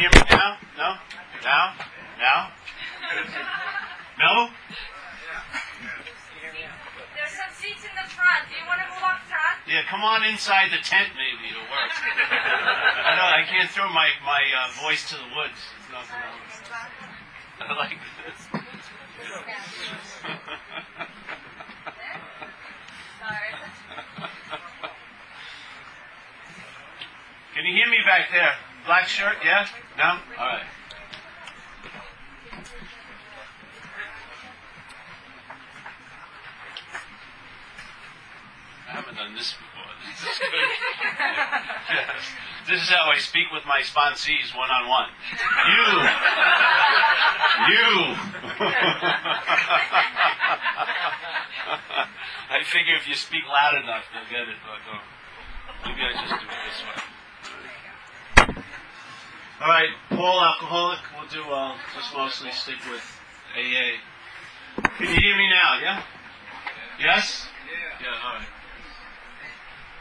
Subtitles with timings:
[0.00, 0.56] hear me now?
[0.80, 0.96] No?
[1.44, 1.76] Now?
[2.16, 2.48] Now?
[4.16, 4.48] No?
[7.12, 8.48] There's some seats in the front.
[8.48, 9.60] Do you want to move up front?
[9.68, 11.92] Yeah, come on inside the tent, maybe it'll work.
[11.92, 15.60] I know I can't throw my my uh, voice to the woods.
[15.76, 16.64] It's nothing else.
[17.60, 18.48] I like this.
[27.52, 28.56] Can you hear me back there?
[28.86, 29.36] Black shirt?
[29.44, 29.66] Yeah?
[29.98, 30.04] No?
[30.38, 30.62] All right.
[38.88, 39.66] I haven't done this before.
[40.10, 40.50] This is good.
[41.90, 42.22] yes.
[42.68, 45.08] This is how I speak with my sponsees one on one.
[45.66, 45.84] You.
[47.70, 48.16] You.
[52.50, 54.56] I figure if you speak loud enough, they'll get it.
[54.66, 55.00] But, uh,
[55.86, 57.09] maybe I just do it this way.
[59.60, 61.00] All right, Paul, alcoholic.
[61.14, 61.42] We'll do.
[61.50, 63.04] Uh, just mostly stick with
[63.52, 64.00] AA.
[64.96, 65.78] Can you hear me now?
[65.82, 66.02] Yeah.
[66.98, 67.46] Yes.
[67.68, 68.06] Yeah.
[68.06, 68.24] Yeah.
[68.24, 68.48] All right.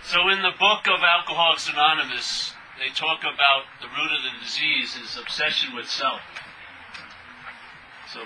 [0.04, 4.96] So in the book of Alcoholics Anonymous, they talk about the root of the disease
[4.96, 6.22] is obsession with self.
[8.14, 8.22] So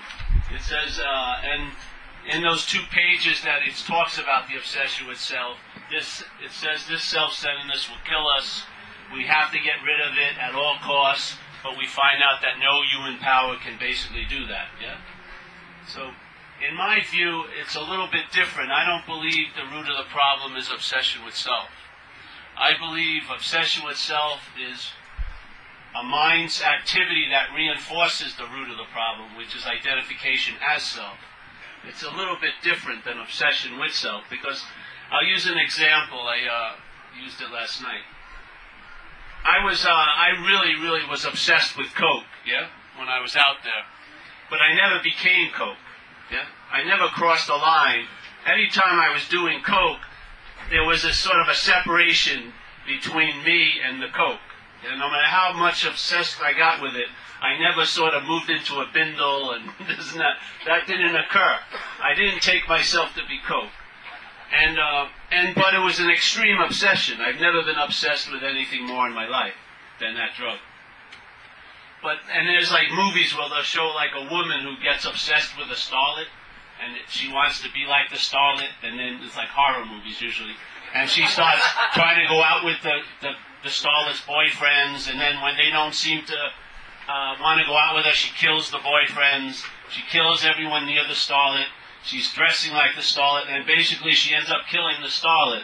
[0.53, 1.71] it says, uh, and
[2.29, 5.57] in those two pages that it talks about the obsession with self,
[5.89, 8.65] this it says this self-centeredness will kill us.
[9.13, 12.59] We have to get rid of it at all costs, but we find out that
[12.59, 14.67] no human power can basically do that.
[14.81, 14.97] Yeah.
[15.87, 16.11] So,
[16.65, 18.71] in my view, it's a little bit different.
[18.71, 21.69] I don't believe the root of the problem is obsession with self.
[22.57, 24.91] I believe obsession with self is
[25.95, 31.17] a mind's activity that reinforces the root of the problem, which is identification as self.
[31.85, 34.63] It's a little bit different than obsession with self because
[35.11, 36.19] I'll use an example.
[36.19, 36.75] I uh,
[37.21, 38.01] used it last night.
[39.43, 43.57] I was, uh, I really, really was obsessed with Coke, yeah, when I was out
[43.63, 43.83] there.
[44.49, 45.77] But I never became Coke,
[46.31, 46.45] yeah.
[46.71, 48.05] I never crossed the line.
[48.45, 50.01] Anytime I was doing Coke,
[50.69, 52.53] there was a sort of a separation
[52.87, 54.39] between me and the Coke.
[54.89, 57.07] And no matter how much obsessed I got with it,
[57.41, 60.37] I never sort of moved into a bindle and this and that.
[60.65, 61.57] That didn't occur.
[62.01, 63.71] I didn't take myself to be Coke.
[64.53, 67.19] And, uh, and, but it was an extreme obsession.
[67.19, 69.55] I've never been obsessed with anything more in my life
[69.99, 70.59] than that drug.
[72.03, 75.69] But, and there's like movies where they'll show like a woman who gets obsessed with
[75.69, 76.27] a starlet
[76.83, 80.55] and she wants to be like the starlet, and then it's like horror movies usually.
[80.93, 81.63] And she starts
[81.93, 83.31] trying to go out with the, the,
[83.63, 87.95] the starlet's boyfriends, and then when they don't seem to uh, want to go out
[87.95, 89.63] with her, she kills the boyfriends.
[89.89, 91.67] She kills everyone near the starlet.
[92.03, 95.63] She's dressing like the starlet, and basically she ends up killing the starlet.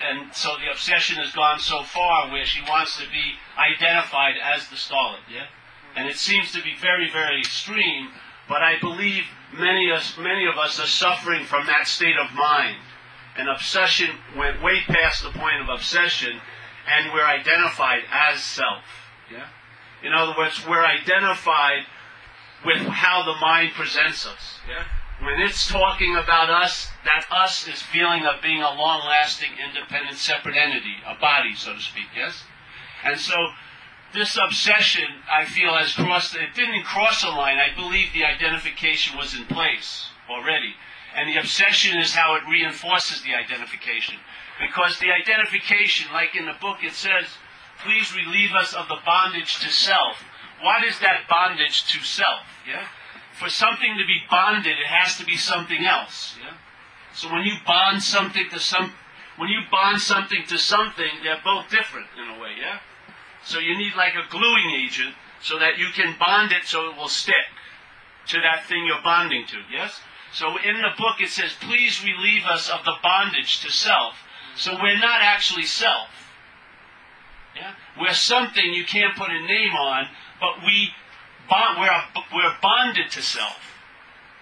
[0.00, 4.68] And so the obsession has gone so far where she wants to be identified as
[4.68, 5.46] the starlet, yeah?
[5.94, 8.08] And it seems to be very, very extreme,
[8.48, 12.32] but I believe many of, us, many of us are suffering from that state of
[12.34, 12.76] mind.
[13.38, 16.40] And obsession went way past the point of obsession,
[16.88, 18.84] and we're identified as self.
[19.30, 19.48] Yeah?
[20.02, 21.84] In other words, we're identified
[22.64, 24.60] with how the mind presents us.
[24.68, 24.84] Yeah?
[25.20, 30.56] When it's talking about us, that us is feeling of being a long-lasting, independent, separate
[30.56, 32.06] entity, a body, so to speak.
[32.14, 32.44] Yes?
[33.02, 33.34] And so
[34.12, 37.56] this obsession, I feel, has crossed, it didn't cross a line.
[37.56, 40.74] I believe the identification was in place already.
[41.16, 44.16] And the obsession is how it reinforces the identification.
[44.60, 47.24] Because the identification, like in the book, it says,
[47.82, 50.22] please relieve us of the bondage to self.
[50.60, 52.44] What is that bondage to self?
[52.68, 52.84] Yeah?
[53.38, 56.36] For something to be bonded, it has to be something else.
[56.40, 56.56] Yeah?
[57.12, 58.92] So when you bond something to some,
[59.36, 62.78] when you bond something to something, they're both different in a way, yeah?
[63.44, 66.96] So you need like a gluing agent so that you can bond it so it
[66.96, 67.46] will stick
[68.28, 69.56] to that thing you're bonding to.
[69.70, 70.00] Yes?
[70.32, 74.14] So in the book it says, please relieve us of the bondage to self.
[74.56, 76.08] So we're not actually self.
[77.54, 77.72] Yeah?
[78.00, 80.08] We're something you can't put a name on,
[80.40, 80.90] but we
[81.48, 83.58] bond, we're, we're bonded to self.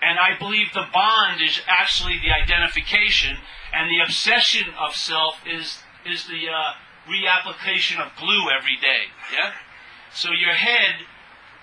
[0.03, 3.39] And I believe the bond is actually the identification,
[3.73, 6.75] and the obsession of self is, is the, uh,
[7.09, 9.13] reapplication of glue every day.
[9.33, 9.53] Yeah?
[10.13, 11.05] So your head,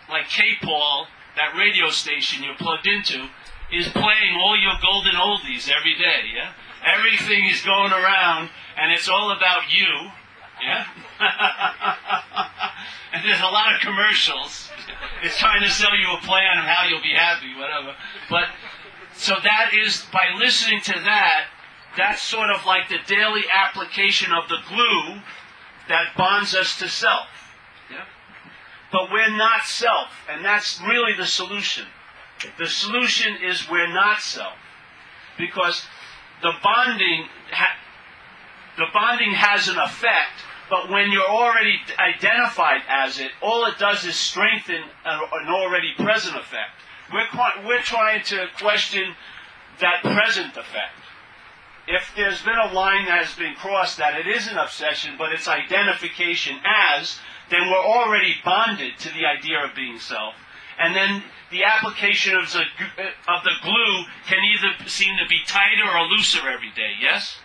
[0.10, 3.30] like K-Paul, that radio station you're plugged into,
[3.72, 6.30] is playing all your golden oldies every day.
[6.36, 6.54] Yeah?
[6.86, 10.12] Everything is going around, and it's all about you.
[10.64, 10.86] Yeah?
[13.14, 14.70] and there's a lot of commercials.
[15.24, 17.96] It's trying to sell you a plan of how you'll be happy, whatever.
[18.30, 18.46] But
[19.14, 21.46] so that is by listening to that,
[21.98, 25.22] that's sort of like the daily application of the glue
[25.90, 27.28] that bonds us to self.
[27.92, 28.06] Yeah?
[28.92, 31.86] But we're not self, and that's really the solution.
[32.58, 34.56] The solution is we're not self.
[35.38, 35.86] Because
[36.42, 37.78] the bonding, ha-
[38.78, 44.06] the bonding has an effect, but when you're already identified as it, all it does
[44.06, 45.20] is strengthen an,
[45.50, 46.72] already present effect.
[47.14, 49.14] We're, qu- we're trying to question
[49.82, 50.96] that present effect.
[51.88, 55.34] If there's been a line that has been crossed that it is an obsession, but
[55.34, 57.20] it's identification as,
[57.50, 60.36] then we're already bonded to the idea of being self.
[60.80, 61.22] And then
[61.52, 62.62] the application of the,
[63.28, 67.36] of the glue can either seem to be tighter or looser every day, yes?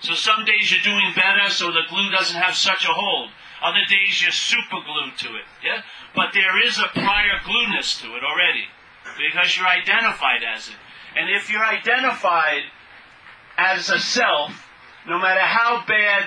[0.00, 3.30] So some days you're doing better so the glue doesn't have such a hold.
[3.62, 5.82] Other days you're super glued to it, yeah?
[6.14, 8.64] But there is a prior glueness to it already
[9.18, 10.76] because you're identified as it.
[11.16, 12.62] And if you're identified
[13.58, 14.66] as a self,
[15.06, 16.24] no matter how bad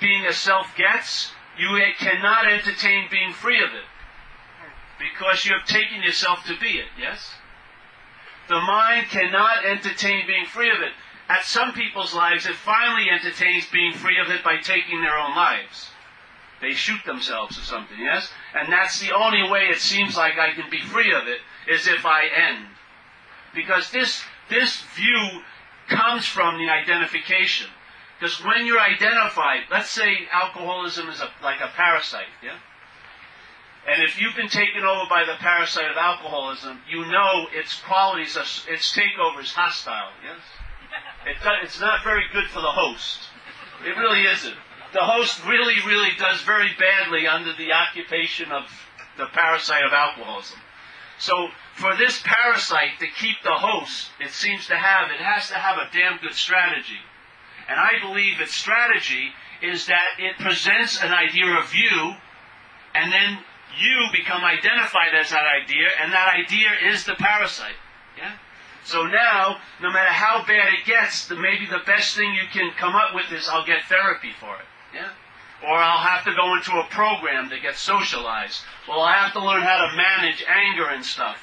[0.00, 3.84] being a self gets, you cannot entertain being free of it.
[4.98, 7.34] Because you have taken yourself to be it, yes?
[8.48, 10.92] The mind cannot entertain being free of it.
[11.28, 15.36] At some people's lives, it finally entertains being free of it by taking their own
[15.36, 15.90] lives.
[16.60, 18.30] They shoot themselves or something, yes?
[18.54, 21.40] And that's the only way it seems like I can be free of it,
[21.72, 22.66] is if I end.
[23.54, 25.42] Because this, this view
[25.88, 27.68] comes from the identification.
[28.18, 32.56] Because when you're identified, let's say alcoholism is a, like a parasite, yeah?
[33.86, 38.36] And if you've been taken over by the parasite of alcoholism, you know its qualities,
[38.36, 40.40] are, its takeover is hostile, yes?
[41.28, 43.20] It, it's not very good for the host.
[43.84, 44.56] It really isn't.
[44.92, 48.64] The host really, really does very badly under the occupation of
[49.18, 50.58] the parasite of alcoholism.
[51.18, 55.54] So for this parasite to keep the host, it seems to have, it has to
[55.54, 57.02] have a damn good strategy.
[57.68, 62.14] And I believe its strategy is that it presents an idea of you,
[62.94, 63.38] and then
[63.78, 67.76] you become identified as that idea, and that idea is the parasite.
[68.16, 68.32] Yeah?
[68.84, 72.70] So now, no matter how bad it gets, the, maybe the best thing you can
[72.78, 74.66] come up with is I'll get therapy for it.
[74.94, 75.10] Yeah?
[75.62, 78.62] Or I'll have to go into a program to get socialized.
[78.88, 81.38] Well, I'll have to learn how to manage anger and stuff.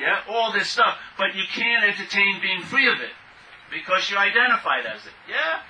[0.00, 0.20] Yeah?
[0.28, 0.98] All this stuff.
[1.18, 3.12] But you can't entertain being free of it.
[3.70, 5.12] Because you're identified as it.
[5.28, 5.60] Yeah?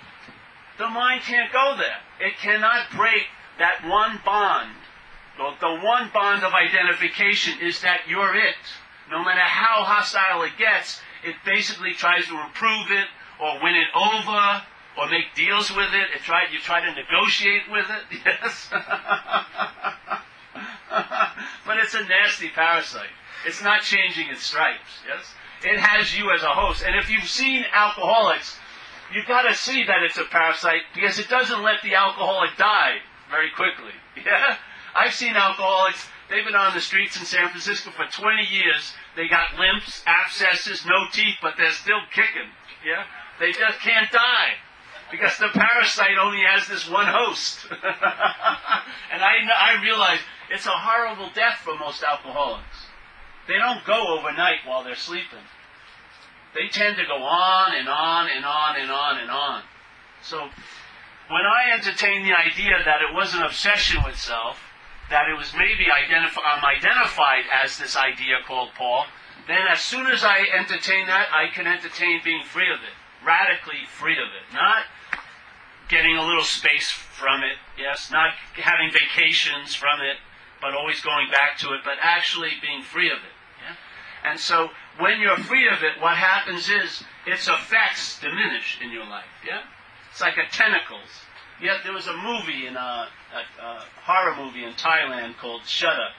[0.79, 1.99] The mind can't go there.
[2.27, 3.27] It cannot break
[3.59, 4.71] that one bond.
[5.37, 8.57] The, the one bond of identification is that you're it.
[9.11, 13.09] No matter how hostile it gets, it basically tries to improve it
[13.41, 14.63] or win it over
[14.99, 16.11] or make deals with it.
[16.15, 18.03] it try, you try to negotiate with it.
[18.25, 18.69] Yes.
[21.67, 23.09] but it's a nasty parasite.
[23.47, 25.01] It's not changing its stripes.
[25.07, 25.25] Yes.
[25.65, 26.83] It has you as a host.
[26.87, 28.59] And if you've seen alcoholics,
[29.15, 32.99] you've got to see that it's a parasite because it doesn't let the alcoholic die
[33.31, 33.93] very quickly.
[34.25, 34.57] Yeah.
[34.95, 36.07] I've seen alcoholics.
[36.33, 38.95] They've been on the streets in San Francisco for 20 years.
[39.17, 42.49] They got limps, abscesses, no teeth, but they're still kicking.
[42.83, 43.05] Yeah.
[43.39, 44.57] They just can't die
[45.11, 47.67] because the parasite only has this one host.
[47.71, 50.21] and I, I realize
[50.51, 52.89] it's a horrible death for most alcoholics.
[53.47, 55.45] They don't go overnight while they're sleeping.
[56.55, 59.63] They tend to go on and on and on and on and on.
[60.23, 60.39] So
[61.29, 64.57] when I entertain the idea that it was an obsession with self,
[65.11, 69.07] that it was maybe identif- I'm identified as this idea called Paul,
[69.47, 73.85] then as soon as I entertain that, I can entertain being free of it, radically
[73.99, 74.85] free of it, not
[75.89, 80.17] getting a little space from it, yes, not having vacations from it,
[80.61, 83.35] but always going back to it, but actually being free of it.
[83.61, 84.31] Yeah?
[84.31, 89.05] And so when you're free of it, what happens is its effects diminish in your
[89.05, 89.29] life.
[89.47, 89.63] Yeah?
[90.11, 91.27] It's like a tentacles.
[91.63, 96.11] Yeah, there was a movie in a, a, a horror movie in Thailand called Shutter,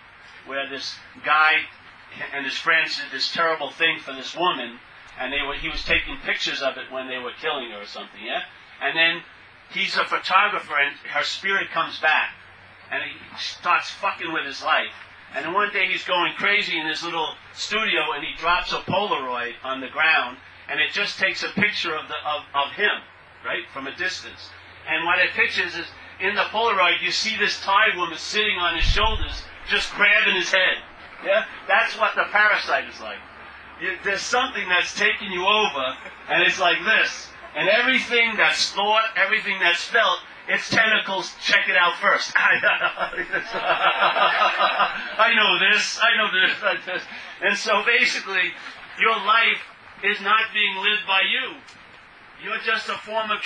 [0.47, 0.95] where this
[1.25, 1.55] guy
[2.33, 4.79] and his friends did this terrible thing for this woman,
[5.19, 7.85] and they were, he was taking pictures of it when they were killing her or
[7.85, 8.23] something.
[8.23, 8.39] Yeah,
[8.81, 9.21] and then
[9.73, 12.31] he's a photographer, and her spirit comes back,
[12.89, 14.95] and he starts fucking with his life.
[15.35, 19.55] And one day he's going crazy in his little studio, and he drops a Polaroid
[19.65, 20.37] on the ground,
[20.69, 23.03] and it just takes a picture of the of, of him,
[23.43, 24.49] right, from a distance.
[24.87, 25.85] And what it pictures is
[26.19, 30.51] in the Polaroid, you see this Thai woman sitting on his shoulders, just grabbing his
[30.51, 30.77] head.
[31.25, 33.17] Yeah, that's what the parasite is like.
[33.81, 35.95] You, there's something that's taking you over,
[36.29, 37.29] and it's like this.
[37.55, 42.33] And everything that's thought, everything that's felt, its tentacles check it out first.
[42.35, 42.47] I
[45.35, 47.03] know this, I know this, like this.
[47.41, 48.51] And so basically,
[48.99, 49.61] your life
[50.03, 51.55] is not being lived by you.
[52.43, 53.41] You're just a form of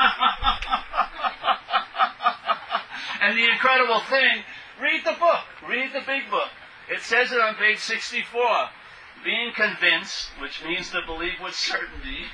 [3.20, 4.44] and the incredible thing,
[4.80, 5.44] read the book.
[5.68, 6.48] Read the big book.
[6.88, 8.70] It says it on page 64.
[9.24, 12.26] Being convinced, which means to believe with certainty.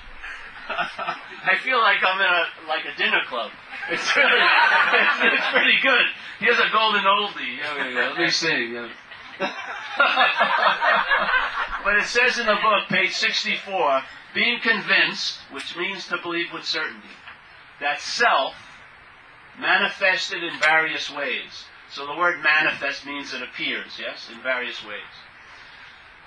[0.68, 3.52] I feel like I'm in a like a dinner club.
[3.90, 6.06] It's really, it's, it's pretty good.
[6.40, 7.58] Here's a golden oldie.
[7.94, 8.74] Let me see.
[11.84, 14.02] but it says in the book, page 64,
[14.34, 17.06] being convinced, which means to believe with certainty,
[17.80, 18.54] that self
[19.58, 21.64] manifested in various ways.
[21.90, 25.14] So the word manifest means it appears, yes, in various ways.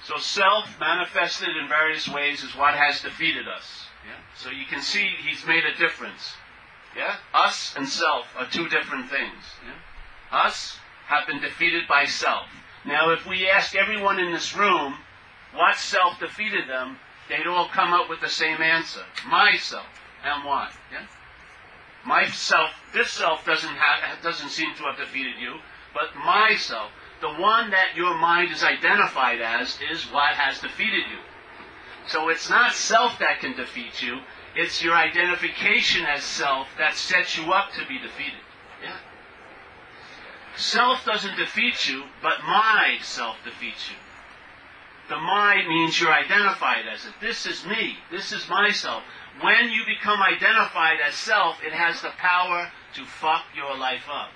[0.03, 3.85] So self manifested in various ways is what has defeated us.
[4.05, 4.15] Yeah?
[4.35, 6.33] So you can see he's made a difference.
[6.95, 7.17] Yeah?
[7.33, 9.43] Us and self are two different things.
[9.65, 10.39] Yeah?
[10.45, 10.77] Us
[11.07, 12.47] have been defeated by self.
[12.85, 14.95] Now if we ask everyone in this room
[15.53, 19.03] what self defeated them, they'd all come up with the same answer.
[19.27, 19.85] Myself.
[20.23, 20.71] And what?
[20.91, 21.05] Yeah?
[22.05, 25.55] Myself, this self doesn't have, doesn't seem to have defeated you,
[25.93, 26.91] but myself,
[27.21, 31.19] the one that your mind is identified as, is what has defeated you.
[32.07, 34.19] So it's not self that can defeat you,
[34.55, 38.41] it's your identification as self that sets you up to be defeated.
[38.81, 38.95] Yeah?
[40.55, 43.95] Self doesn't defeat you, but my self defeats you.
[45.09, 47.13] The my means you're identified as it.
[47.19, 47.97] This is me.
[48.11, 49.03] This is myself.
[49.41, 54.29] When you become identified as self, it has the power to fuck your life up.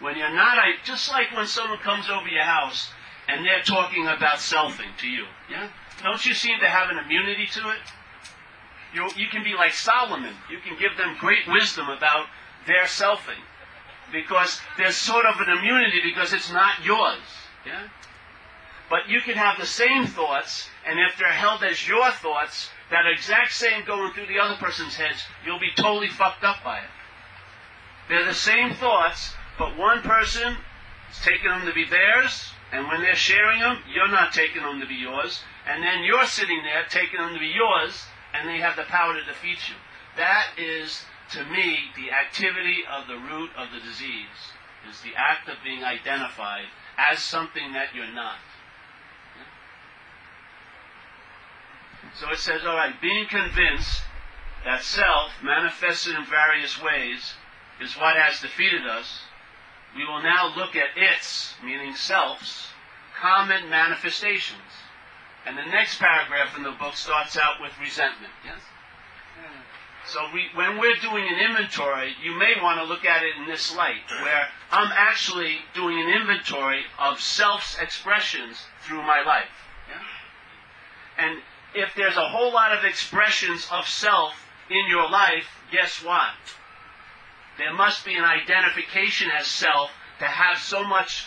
[0.00, 2.90] When you're not, just like when someone comes over your house
[3.28, 5.68] and they're talking about selfing to you, yeah?
[6.02, 7.80] Don't you seem to have an immunity to it?
[8.94, 10.34] You, you can be like Solomon.
[10.50, 12.26] You can give them great wisdom about
[12.66, 13.42] their selfing.
[14.12, 17.18] Because there's sort of an immunity because it's not yours.
[17.66, 17.88] Yeah?
[18.90, 23.06] But you can have the same thoughts, and if they're held as your thoughts, that
[23.06, 26.90] exact same going through the other person's heads, you'll be totally fucked up by it.
[28.08, 30.56] They're the same thoughts, but one person
[31.08, 34.80] is taking them to be theirs, and when they're sharing them, you're not taking them
[34.80, 38.02] to be yours, and then you're sitting there taking them to be yours,
[38.34, 39.76] and they have the power to defeat you.
[40.16, 44.50] That is, to me, the activity of the root of the disease,
[44.90, 46.66] is the act of being identified
[46.98, 48.38] as something that you're not.
[52.18, 54.02] So it says, all right, being convinced
[54.64, 57.34] that self, manifested in various ways,
[57.80, 59.20] is what has defeated us,
[59.96, 62.68] we will now look at its, meaning self's,
[63.20, 64.60] common manifestations.
[65.46, 68.32] And the next paragraph in the book starts out with resentment.
[68.44, 68.60] Yes?
[70.06, 73.46] So we, when we're doing an inventory, you may want to look at it in
[73.46, 79.44] this light, where I'm actually doing an inventory of self's expressions through my life.
[79.88, 81.24] Yeah?
[81.26, 81.38] And
[81.74, 84.34] if there's a whole lot of expressions of self
[84.68, 86.34] in your life, guess what?
[87.58, 91.26] There must be an identification as self to have so much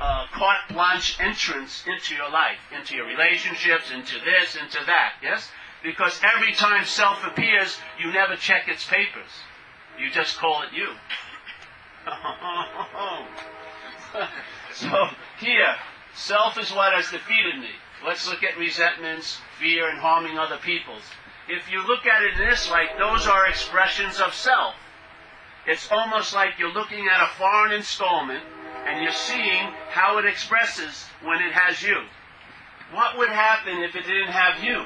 [0.00, 5.14] uh, carte blanche entrance into your life, into your relationships, into this, into that.
[5.22, 5.48] Yes?
[5.82, 9.30] Because every time self appears, you never check its papers.
[9.98, 10.88] You just call it you.
[14.74, 15.08] so
[15.40, 15.74] here,
[16.14, 17.70] self is what has defeated me.
[18.06, 21.02] Let's look at resentments, fear, and harming other peoples.
[21.48, 24.74] If you look at it in this light, those are expressions of self.
[25.66, 28.42] It's almost like you're looking at a foreign installment
[28.86, 31.96] and you're seeing how it expresses when it has you.
[32.92, 34.84] What would happen if it didn't have you?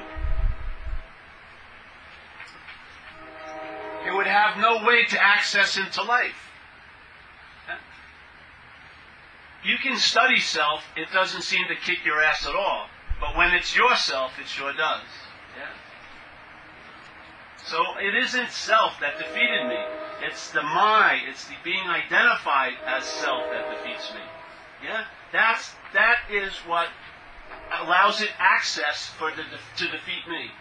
[4.05, 6.35] It would have no way to access into life.
[9.63, 12.87] You can study self, it doesn't seem to kick your ass at all.
[13.19, 15.07] But when it's yourself, it sure does.
[15.57, 15.69] Yeah.
[17.65, 19.79] So it isn't self that defeated me.
[20.21, 24.21] It's the my, it's the being identified as self that defeats me.
[24.83, 25.05] Yeah?
[25.31, 26.87] That's, that is what
[27.81, 30.51] allows it access for the, to defeat me.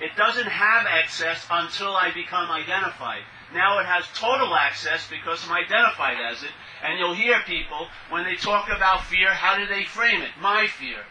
[0.00, 3.22] It doesn't have access until I become identified.
[3.52, 6.50] Now it has total access because I'm identified as it.
[6.84, 10.30] And you'll hear people, when they talk about fear, how do they frame it?
[10.40, 11.02] My fear.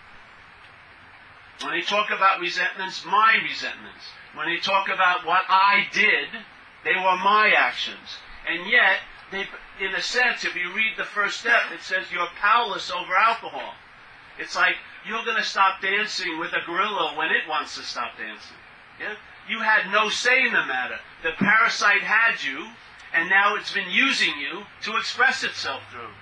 [1.64, 4.06] When they talk about resentments, my resentments.
[4.36, 6.30] When they talk about what I did,
[6.84, 8.18] they were my actions.
[8.48, 8.98] And yet,
[9.32, 9.46] they,
[9.84, 13.74] in a sense, if you read the first step, it says you're powerless over alcohol.
[14.40, 18.18] It's like you're going to stop dancing with a gorilla when it wants to stop
[18.18, 18.58] dancing.
[19.00, 19.16] Yeah?
[19.50, 21.00] You had no say in the matter.
[21.24, 22.68] The parasite had you,
[23.14, 26.14] and now it's been using you to express itself through.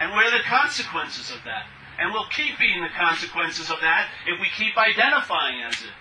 [0.00, 1.66] And where are the consequences of that?
[1.98, 5.94] And we'll keep being the consequences of that if we keep identifying as it.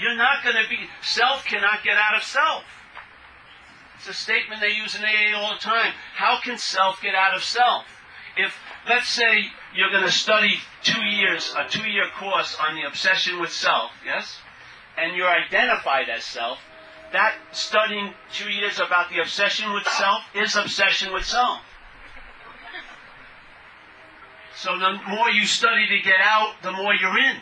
[0.00, 2.64] You're not going to be, self cannot get out of self.
[3.96, 5.92] It's a statement they use in AA all the time.
[6.16, 7.84] How can self get out of self?
[8.36, 8.52] If,
[8.88, 9.46] let's say,
[9.76, 13.92] you're going to study two years, a two year course on the obsession with self,
[14.04, 14.36] yes?
[14.98, 16.58] And you're identified as self,
[17.12, 21.60] that studying two years about the obsession with self is obsession with self.
[24.56, 27.36] So the more you study to get out, the more you're in.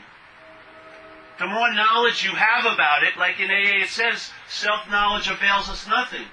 [1.38, 5.86] The more knowledge you have about it, like in AA it says, self-knowledge avails us
[5.88, 6.24] nothing.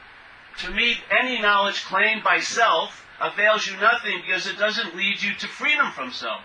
[0.60, 5.34] To me, any knowledge claimed by self avails you nothing because it doesn't lead you
[5.36, 6.42] to freedom from self.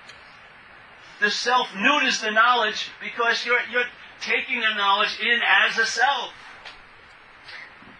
[1.20, 3.88] The self neuters the knowledge because you're, you're
[4.20, 6.32] taking the knowledge in as a self.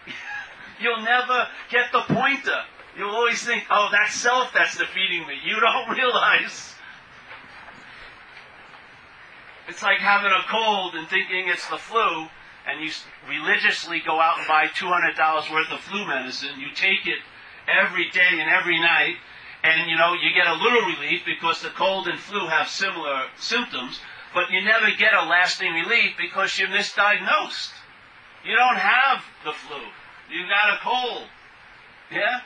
[0.81, 2.63] You'll never get the pointer.
[2.97, 5.35] You'll always think, oh, that's self that's defeating me.
[5.43, 6.73] You don't realize.
[9.67, 12.27] It's like having a cold and thinking it's the flu,
[12.67, 12.91] and you
[13.27, 16.59] religiously go out and buy $200 worth of flu medicine.
[16.59, 17.19] You take it
[17.67, 19.15] every day and every night,
[19.63, 23.25] and you know, you get a little relief because the cold and flu have similar
[23.37, 23.99] symptoms,
[24.33, 27.71] but you never get a lasting relief because you're misdiagnosed.
[28.45, 29.81] You don't have the flu.
[30.29, 31.27] You've got a cold.
[32.11, 32.41] Yeah?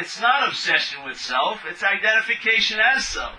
[0.00, 3.36] It's not obsession with self, it's identification as self.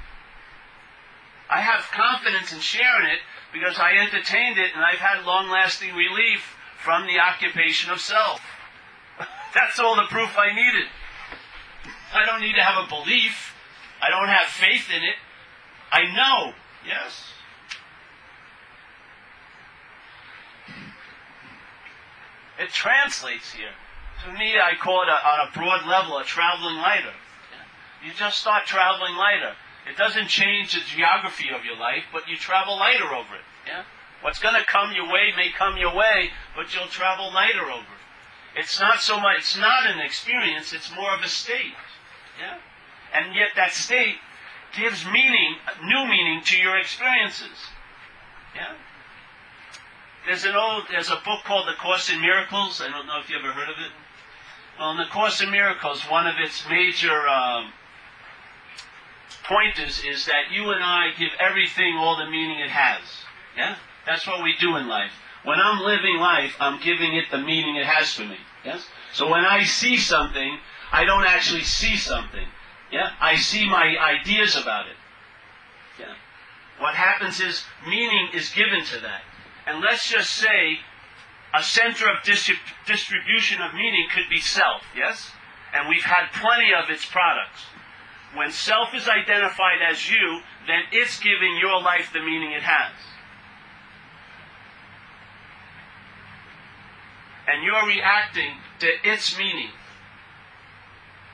[1.50, 3.18] I have confidence in sharing it
[3.52, 8.42] because I entertained it and I've had long lasting relief from the occupation of self.
[9.56, 10.88] That's all the proof I needed.
[12.14, 13.56] I don't need to have a belief.
[14.00, 15.16] I don't have faith in it.
[15.92, 16.54] I know.
[16.86, 17.26] Yes?
[22.60, 23.74] It translates here.
[24.26, 27.14] To me, I call it a, on a broad level a traveling lighter.
[28.06, 29.54] You just start traveling lighter.
[29.90, 33.46] It doesn't change the geography of your life, but you travel lighter over it.
[33.68, 33.84] Yeah?
[34.22, 37.82] What's going to come your way may come your way, but you'll travel lighter over
[37.82, 38.60] it.
[38.60, 41.74] It's not so much, it's not an experience, it's more of a state.
[42.40, 42.58] Yeah?
[43.14, 44.16] And yet that state
[44.76, 47.58] gives meaning, new meaning to your experiences.
[48.56, 48.74] Yeah?
[50.26, 52.82] There's an old, there's a book called The Course in Miracles.
[52.82, 53.92] I don't know if you ever heard of it.
[54.80, 57.72] Well, in The Course in Miracles, one of its major um,
[59.44, 63.02] pointers is that you and I give everything all the meaning it has.
[63.56, 63.76] Yeah?
[64.06, 65.12] That's what we do in life.
[65.44, 68.38] When I'm living life, I'm giving it the meaning it has for me.
[68.64, 68.86] Yes?
[69.14, 70.58] So when I see something,
[70.92, 72.48] I don't actually see something.
[72.92, 73.12] Yeah?
[73.20, 74.96] I see my ideas about it.
[76.00, 76.14] Yeah?
[76.80, 79.22] What happens is meaning is given to that.
[79.66, 80.80] And let's just say
[81.54, 85.32] a center of distribution of meaning could be self, yes?
[85.74, 87.62] And we've had plenty of its products.
[88.36, 92.94] When self is identified as you, then it's giving your life the meaning it has.
[97.48, 99.72] And you're reacting to its meaning.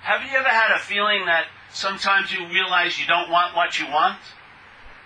[0.01, 3.86] Have you ever had a feeling that sometimes you realize you don't want what you
[3.88, 4.17] want?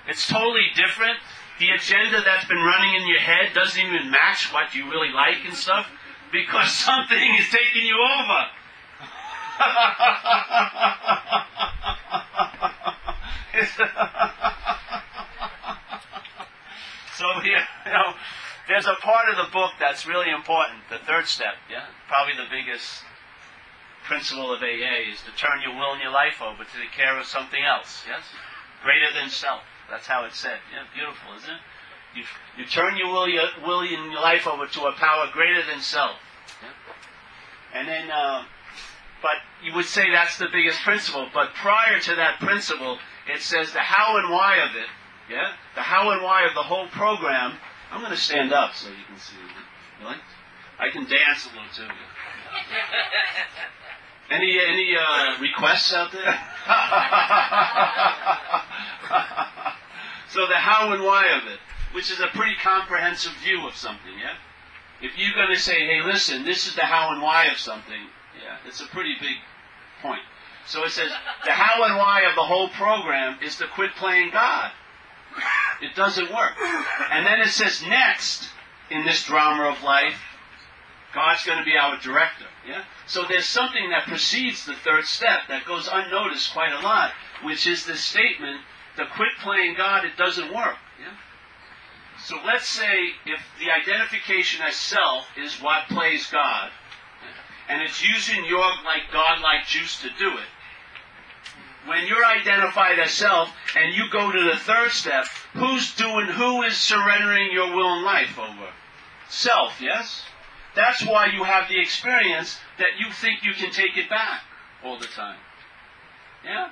[0.08, 1.18] It's totally different.
[1.62, 5.46] The agenda that's been running in your head doesn't even match what you really like
[5.46, 5.86] and stuff
[6.32, 8.48] because something is taking you over.
[17.14, 18.16] so here, you know,
[18.68, 20.80] there's a part of the book that's really important.
[20.90, 23.04] The third step, yeah, probably the biggest
[24.06, 27.20] principle of AA is to turn your will and your life over to the care
[27.20, 28.04] of something else.
[28.08, 28.24] Yes,
[28.82, 29.62] greater than self.
[29.92, 30.58] That's how it's said.
[30.72, 31.60] Yeah, beautiful, isn't it?
[32.16, 32.24] You,
[32.58, 35.82] you turn your will, your will and your life over to a power greater than
[35.82, 36.16] self.
[36.62, 37.80] Yeah?
[37.80, 38.10] And then.
[38.10, 38.44] Uh,
[39.22, 41.28] but you would say that's the biggest principle.
[41.34, 42.98] But prior to that principle,
[43.32, 44.88] it says the how and why of it.
[45.30, 45.52] Yeah?
[45.76, 47.54] The how and why of the whole program.
[47.92, 49.36] I'm going to stand up so you can see.
[50.02, 50.16] Really?
[50.80, 51.84] I can dance a little too.
[54.32, 56.40] Any any uh, requests out there?
[60.32, 61.60] so the how and why of it,
[61.94, 64.36] which is a pretty comprehensive view of something, yeah.
[65.02, 68.02] If you're going to say, hey, listen, this is the how and why of something,
[68.42, 69.38] yeah, it's a pretty big
[70.02, 70.22] point.
[70.68, 71.12] So it says
[71.44, 74.72] the how and why of the whole program is to quit playing God.
[75.82, 76.54] It doesn't work.
[77.12, 78.50] And then it says next
[78.90, 80.22] in this drama of life,
[81.14, 82.46] God's going to be our director.
[82.68, 82.84] Yeah?
[83.08, 87.12] So there's something that precedes the third step that goes unnoticed quite a lot,
[87.44, 88.62] which is this statement,
[88.98, 90.78] to quit playing God, it doesn't work.
[91.00, 91.16] Yeah?
[92.26, 96.72] So let's say if the identification as self is what plays God,
[97.70, 100.50] and it's using your like God-like juice to do it.
[101.88, 106.62] When you're identified as self and you go to the third step, who's doing, who
[106.64, 108.70] is surrendering your will and life over?
[109.30, 110.24] Self, yes?
[110.76, 114.42] That's why you have the experience that you think you can take it back
[114.84, 115.40] all the time.
[116.46, 116.70] Yeah?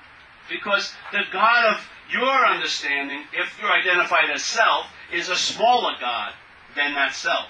[0.50, 6.34] Because the God of your understanding, if you're identified as self, is a smaller God
[6.76, 7.50] than that self.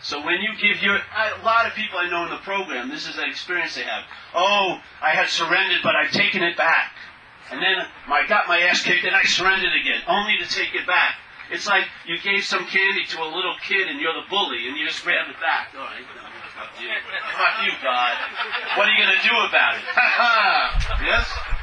[0.00, 3.08] So when you give your, a lot of people I know in the program, this
[3.08, 4.04] is an experience they have.
[4.34, 6.92] Oh, I had surrendered, but I've taken it back.
[7.50, 10.86] And then I got my ass kicked and I surrendered again, only to take it
[10.86, 11.16] back.
[11.50, 14.76] It's like you gave some candy to a little kid and you're the bully and
[14.76, 15.72] you just grab it back.
[15.74, 16.04] All right,
[16.54, 16.88] fuck you.
[17.32, 18.14] Fuck you, God.
[18.76, 19.84] What are you going to do about it?
[21.08, 21.57] yes?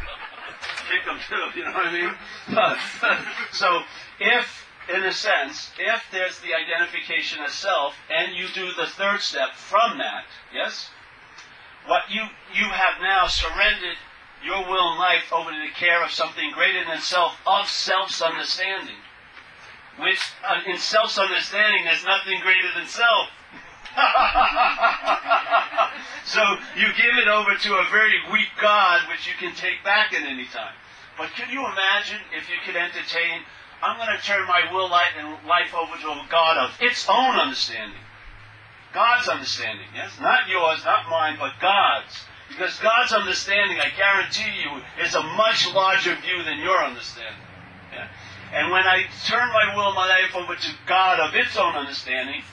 [0.89, 2.13] Kick them too, you know what I mean?
[3.52, 3.82] so
[4.19, 9.21] if, in a sense, if there's the identification of self and you do the third
[9.21, 10.89] step from that, yes?
[11.88, 12.21] What you,
[12.54, 13.98] you have now surrendered
[14.43, 18.21] your will and life over to the care of something greater than self, of self's
[18.21, 19.02] understanding.
[20.00, 23.30] Which, uh, in self's understanding, there's nothing greater than self.
[26.26, 26.42] so
[26.76, 30.28] you give it over to a very weak God, which you can take back at
[30.28, 30.74] any time.
[31.18, 33.42] But can you imagine if you could entertain,
[33.82, 37.08] I'm going to turn my will life and life over to a God of its
[37.10, 38.00] own understanding.
[38.94, 40.12] God's understanding, yes?
[40.20, 42.16] Not yours, not mine, but God's.
[42.50, 47.42] Because God's understanding, I guarantee you, is a much larger view than your understanding.
[47.92, 48.08] Yeah?
[48.54, 52.44] And when I turn my will, my life over to God of its own understanding,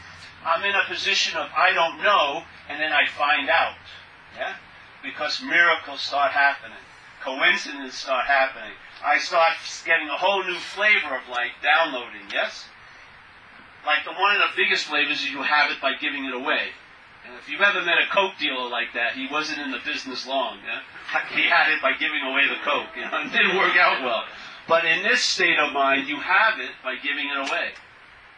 [0.45, 3.77] I'm in a position of I don't know, and then I find out.
[4.37, 4.55] Yeah?
[5.03, 6.79] Because miracles start happening.
[7.23, 8.73] Coincidences start happening.
[9.05, 12.67] I start getting a whole new flavor of life downloading, yes?
[13.87, 16.71] Like the one of the biggest flavors is you have it by giving it away.
[17.27, 20.27] And if you've ever met a Coke dealer like that, he wasn't in the business
[20.27, 20.59] long.
[20.67, 20.83] Yeah?
[21.37, 22.91] He had it by giving away the Coke.
[22.97, 24.25] You know, it didn't work out well.
[24.69, 27.75] But in this state of mind, you have it by giving it away.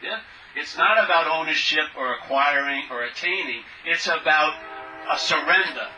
[0.02, 0.20] Yeah?
[0.56, 3.62] It's not about ownership or acquiring or attaining.
[3.84, 4.54] It's about
[5.10, 5.88] a surrender,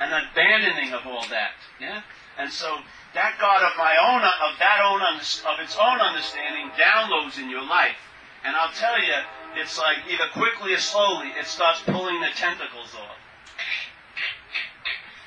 [0.00, 1.54] an abandoning of all that.
[1.80, 2.02] Yeah?
[2.38, 2.78] And so
[3.14, 7.62] that God of my own, of that own, of its own understanding, downloads in your
[7.62, 7.98] life.
[8.44, 9.14] And I'll tell you,
[9.56, 13.18] it's like either quickly or slowly, it starts pulling the tentacles off.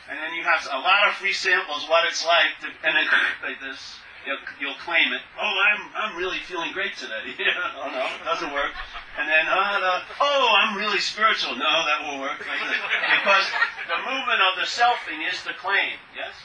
[0.10, 2.96] And then you have a lot of free samples, what it's like, to, and
[3.44, 5.24] like this, you'll, you'll claim it.
[5.40, 7.32] Oh, I'm I'm really feeling great today.
[7.80, 8.76] oh no, it doesn't work.
[9.18, 11.56] And then, uh, the, oh, I'm really spiritual.
[11.56, 12.38] No, that won't work.
[12.38, 13.46] because
[13.90, 15.98] the movement of the selfing is the claim.
[16.14, 16.36] Yes.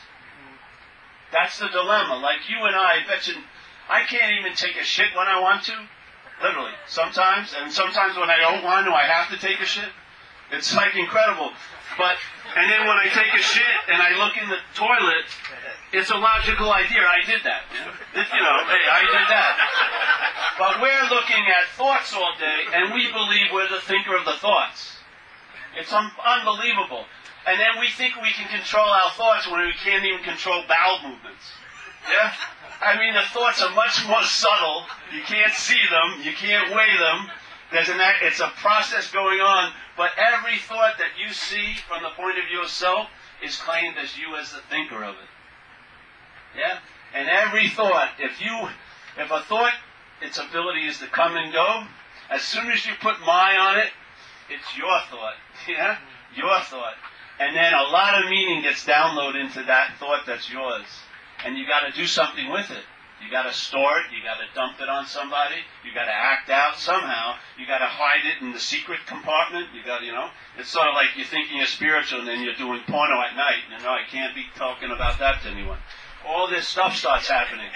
[1.33, 2.17] That's the dilemma.
[2.17, 3.35] Like you and I, I bet you,
[3.91, 5.77] I can't even take a shit when I want to.
[6.43, 6.73] Literally.
[6.87, 9.89] Sometimes, and sometimes when I don't want to, I have to take a shit.
[10.53, 11.51] It's like incredible.
[11.99, 12.17] But,
[12.57, 15.29] and then when I take a shit and I look in the toilet,
[15.93, 17.05] it's a logical idea.
[17.05, 17.65] I did that.
[18.17, 19.55] You know, hey, I did that.
[20.59, 24.37] But we're looking at thoughts all day, and we believe we're the thinker of the
[24.41, 24.97] thoughts.
[25.77, 27.05] It's un- unbelievable.
[27.47, 31.11] And then we think we can control our thoughts when we can't even control bowel
[31.11, 31.45] movements.
[32.09, 32.33] Yeah?
[32.81, 34.85] I mean, the thoughts are much more subtle.
[35.13, 36.23] You can't see them.
[36.23, 37.31] You can't weigh them.
[37.73, 39.73] There's an, it's a process going on.
[39.97, 43.09] But every thought that you see from the point of view of self
[43.45, 45.31] is claimed as you as the thinker of it.
[46.57, 46.79] Yeah?
[47.15, 48.69] And every thought, if you,
[49.19, 49.73] if a thought,
[50.21, 51.85] its ability is to come and go,
[52.31, 53.91] as soon as you put my on it,
[54.49, 55.35] it's your thought.
[55.69, 55.99] Yeah?
[56.35, 56.95] Your thought.
[57.39, 60.87] And then a lot of meaning gets downloaded into that thought that's yours
[61.45, 62.85] and you got to do something with it.
[63.25, 64.11] You got to store it.
[64.11, 65.63] You got to dump it on somebody.
[65.85, 67.37] You got to act out somehow.
[67.59, 69.69] You got to hide it in the secret compartment.
[69.75, 72.59] You gotta, you know, it's sort of like you're thinking you're spiritual and then you're
[72.59, 73.63] doing porno at night.
[73.71, 75.79] You know, I can't be talking about that to anyone.
[76.27, 77.71] All this stuff starts happening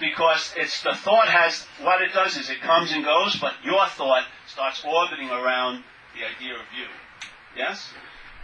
[0.00, 3.86] because it's the thought has what it does is it comes and goes, but your
[3.86, 5.82] thought starts orbiting around
[6.14, 6.86] the idea of you.
[7.56, 7.90] Yes,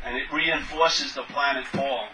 [0.04, 2.08] and it reinforces the planet Paul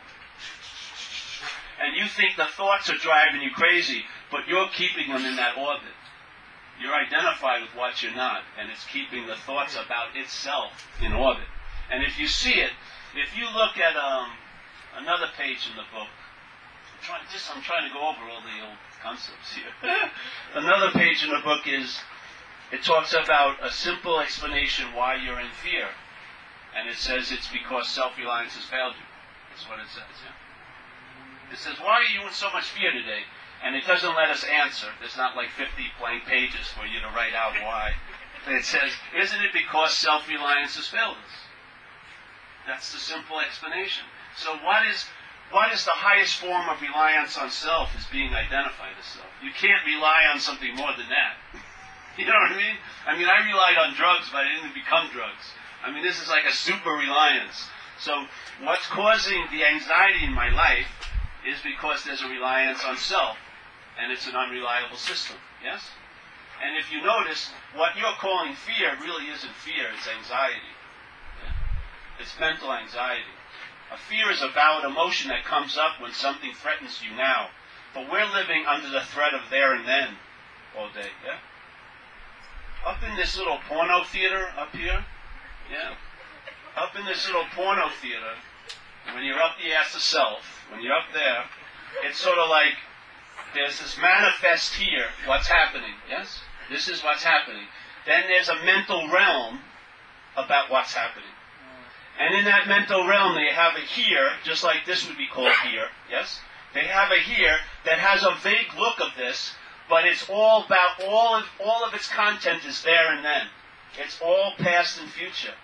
[1.80, 5.58] and you think the thoughts are driving you crazy, but you're keeping them in that
[5.58, 5.96] orbit.
[6.80, 11.48] You're identified with what you're not, and it's keeping the thoughts about itself in orbit.
[11.92, 12.70] And if you see it,
[13.14, 14.30] if you look at um,
[14.96, 18.56] another page in the book, I'm trying, just, I'm trying to go over all the
[18.64, 19.72] old concepts here.
[20.54, 21.98] another page in the book is,
[22.72, 25.88] it talks about a simple explanation why you're in fear.
[26.78, 29.08] And it says it's because self-reliance has failed you.
[29.50, 30.06] That's what it says.
[30.22, 31.52] Yeah?
[31.52, 33.26] It says, Why are you in so much fear today?
[33.62, 34.88] And it doesn't let us answer.
[35.00, 35.68] There's not like 50
[36.00, 37.92] blank pages for you to write out why.
[38.48, 41.34] It says, Isn't it because self reliance has failed us?
[42.66, 44.04] That's the simple explanation.
[44.36, 45.04] So, what is.
[45.50, 49.26] What is the highest form of reliance on self is being identified as self.
[49.42, 51.34] You can't rely on something more than that.
[52.18, 52.76] You know what I mean?
[53.06, 55.46] I mean, I relied on drugs, but I didn't become drugs.
[55.82, 57.64] I mean, this is like a super reliance.
[58.00, 58.12] So
[58.62, 60.88] what's causing the anxiety in my life
[61.46, 63.36] is because there's a reliance on self,
[63.98, 65.36] and it's an unreliable system.
[65.62, 65.82] Yes?
[66.62, 70.74] And if you notice, what you're calling fear really isn't fear, it's anxiety.
[71.42, 71.52] Yeah?
[72.20, 73.34] It's mental anxiety.
[73.92, 77.48] A fear is a valid emotion that comes up when something threatens you now.
[77.94, 80.14] But we're living under the threat of there and then
[80.78, 81.38] all day, yeah?
[82.86, 85.04] Up in this little porno theater up here,
[85.70, 85.94] yeah?
[86.76, 88.38] Up in this little porno theater,
[89.12, 91.44] when you're up the ass of self, when you're up there,
[92.04, 92.78] it's sort of like
[93.54, 96.40] there's this manifest here, what's happening, yes?
[96.70, 97.64] This is what's happening.
[98.06, 99.60] Then there's a mental realm
[100.36, 101.28] about what's happening.
[102.18, 105.54] And in that mental realm, they have a here, just like this would be called
[105.64, 106.40] here, yes?
[106.74, 109.54] They have a here that has a vague look of this,
[109.88, 113.46] but it's all about, all of, all of its content is there and then.
[113.98, 115.54] It's all past and future.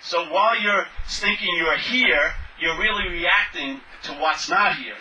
[0.00, 4.96] So while you're thinking you're here, you're really reacting to what's not here.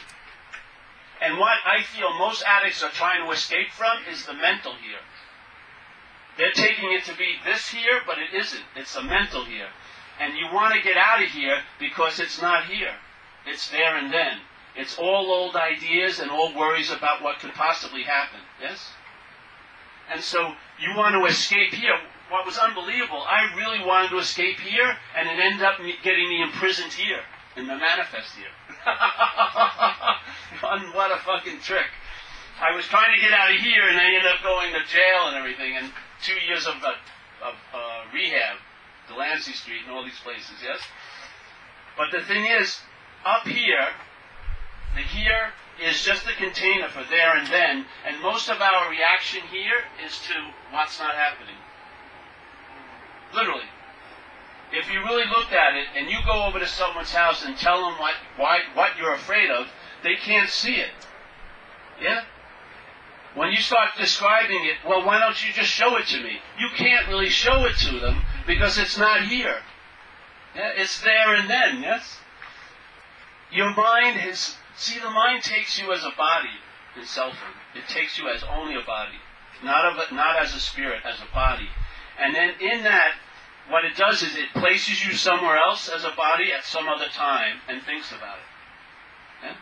[1.22, 5.00] And what I feel most addicts are trying to escape from is the mental here.
[6.38, 8.64] They're taking it to be this here, but it isn't.
[8.76, 9.68] It's a mental here.
[10.20, 12.94] And you want to get out of here because it's not here.
[13.46, 14.40] It's there and then.
[14.76, 18.40] It's all old ideas and all worries about what could possibly happen.
[18.62, 18.90] Yes?
[20.12, 21.98] And so you want to escape here.
[22.30, 26.42] What was unbelievable, I really wanted to escape here, and it ended up getting me
[26.42, 27.20] imprisoned here,
[27.58, 28.48] in the manifest here.
[30.94, 31.88] What a fucking trick.
[32.62, 35.28] I was trying to get out of here, and I ended up going to jail
[35.28, 35.91] and everything, and
[36.22, 36.94] two years of, uh,
[37.48, 38.58] of uh, rehab,
[39.08, 40.80] Delancey Street, and all these places, yes?
[41.98, 42.80] But the thing is,
[43.26, 43.88] up here,
[44.96, 49.41] the here is just a container for there and then, and most of our reaction
[49.52, 50.34] here is to
[50.72, 51.56] what's not happening.
[53.34, 53.65] Literally.
[54.74, 57.82] If you really looked at it and you go over to someone's house and tell
[57.82, 59.68] them what, why, what you're afraid of,
[60.04, 60.92] they can't see it.
[62.02, 62.24] Yeah?
[63.36, 66.40] When you start describing it, well, why don't you just show it to me?
[66.60, 69.58] You can't really show it to them because it's not here.
[70.56, 70.72] Yeah?
[70.76, 72.18] It's there and then, yes?
[73.52, 76.56] Your mind has, see, the mind takes you as a body
[76.98, 77.56] in selfhood.
[77.76, 79.20] It takes you as only a body,
[79.64, 81.68] not, of a, not as a spirit, as a body.
[82.20, 83.14] And then in that,
[83.69, 87.08] what it does is it places you somewhere else as a body at some other
[87.13, 89.45] time and thinks about it.
[89.45, 89.56] Yeah?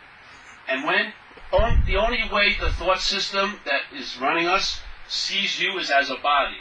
[0.67, 1.13] And when
[1.51, 6.09] on, the only way the thought system that is running us sees you is as
[6.09, 6.57] a body.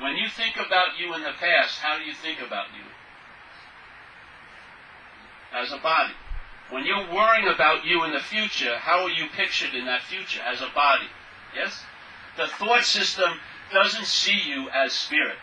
[0.00, 2.84] When you think about you in the past, how do you think about you?
[5.52, 6.14] As a body.
[6.70, 10.40] When you're worrying about you in the future, how are you pictured in that future?
[10.40, 11.08] As a body.
[11.54, 11.82] Yes?
[12.36, 13.30] The thought system
[13.72, 15.36] doesn't see you as spirit.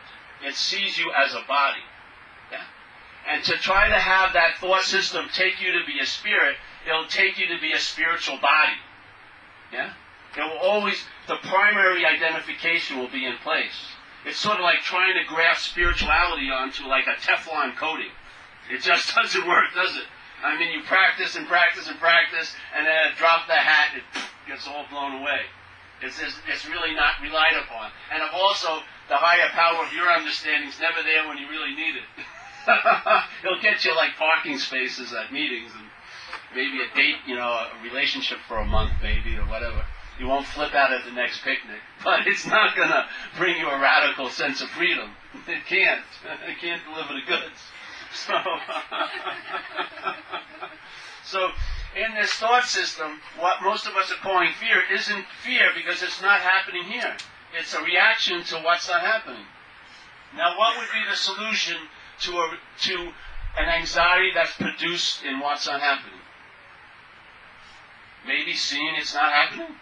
[0.45, 1.81] It sees you as a body.
[2.51, 2.63] Yeah?
[3.27, 6.55] And to try to have that thought system take you to be a spirit,
[6.87, 8.77] it'll take you to be a spiritual body.
[9.73, 9.93] Yeah?
[10.37, 13.95] It will always, the primary identification will be in place.
[14.25, 18.11] It's sort of like trying to graft spirituality onto like a Teflon coating.
[18.69, 20.05] It just doesn't work, does it?
[20.43, 24.03] I mean, you practice and practice and practice, and then drop the hat, it
[24.47, 25.41] gets all blown away.
[26.01, 27.89] It's, it's, it's really not relied upon.
[28.11, 31.95] And also, the higher power of your understanding is never there when you really need
[31.95, 32.07] it.
[33.45, 35.85] It'll get you like parking spaces at meetings and
[36.55, 39.85] maybe a date, you know, a relationship for a month maybe or whatever.
[40.19, 43.05] You won't flip out at the next picnic, but it's not going to
[43.37, 45.11] bring you a radical sense of freedom.
[45.47, 46.01] It can't.
[46.47, 47.59] It can't deliver the goods.
[48.13, 48.33] So,
[51.25, 51.49] so
[51.95, 56.21] in this thought system, what most of us are calling fear isn't fear because it's
[56.21, 57.17] not happening here.
[57.57, 59.45] It's a reaction to what's not happening.
[60.35, 61.77] Now, what would be the solution
[62.21, 62.95] to a, to
[63.57, 66.19] an anxiety that's produced in what's not happening?
[68.27, 69.75] Maybe seeing it's not happening?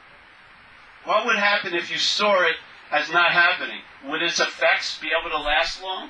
[1.06, 2.56] What would happen if you saw it
[2.92, 3.82] as not happening?
[4.06, 6.10] Would its effects be able to last long?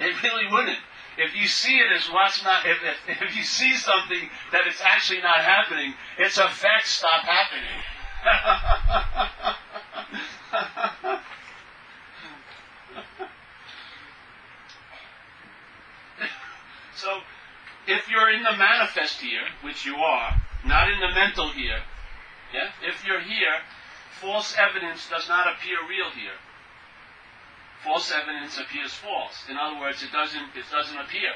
[0.00, 0.78] It really wouldn't.
[1.18, 4.82] If you see it as what's not, if, if, if you see something that it's
[4.82, 7.82] actually not happening, its effects stop happening.
[16.96, 17.20] so,
[17.86, 21.82] if you're in the manifest here, which you are, not in the mental here,
[22.52, 22.70] yeah?
[22.82, 23.62] If you're here,
[24.20, 26.34] false evidence does not appear real here
[27.86, 29.46] false evidence appears false.
[29.48, 31.30] In other words, it doesn't it doesn't appear.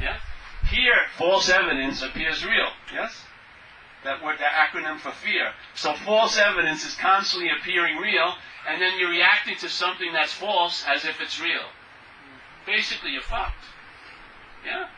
[0.00, 0.18] Yeah?
[0.70, 2.68] Here, false evidence appears real.
[2.92, 3.24] Yes?
[4.04, 5.52] That word, the acronym for fear.
[5.74, 8.34] So false evidence is constantly appearing real,
[8.68, 11.68] and then you're reacting to something that's false as if it's real.
[12.66, 13.64] basically you're fucked.
[14.64, 14.88] Yeah?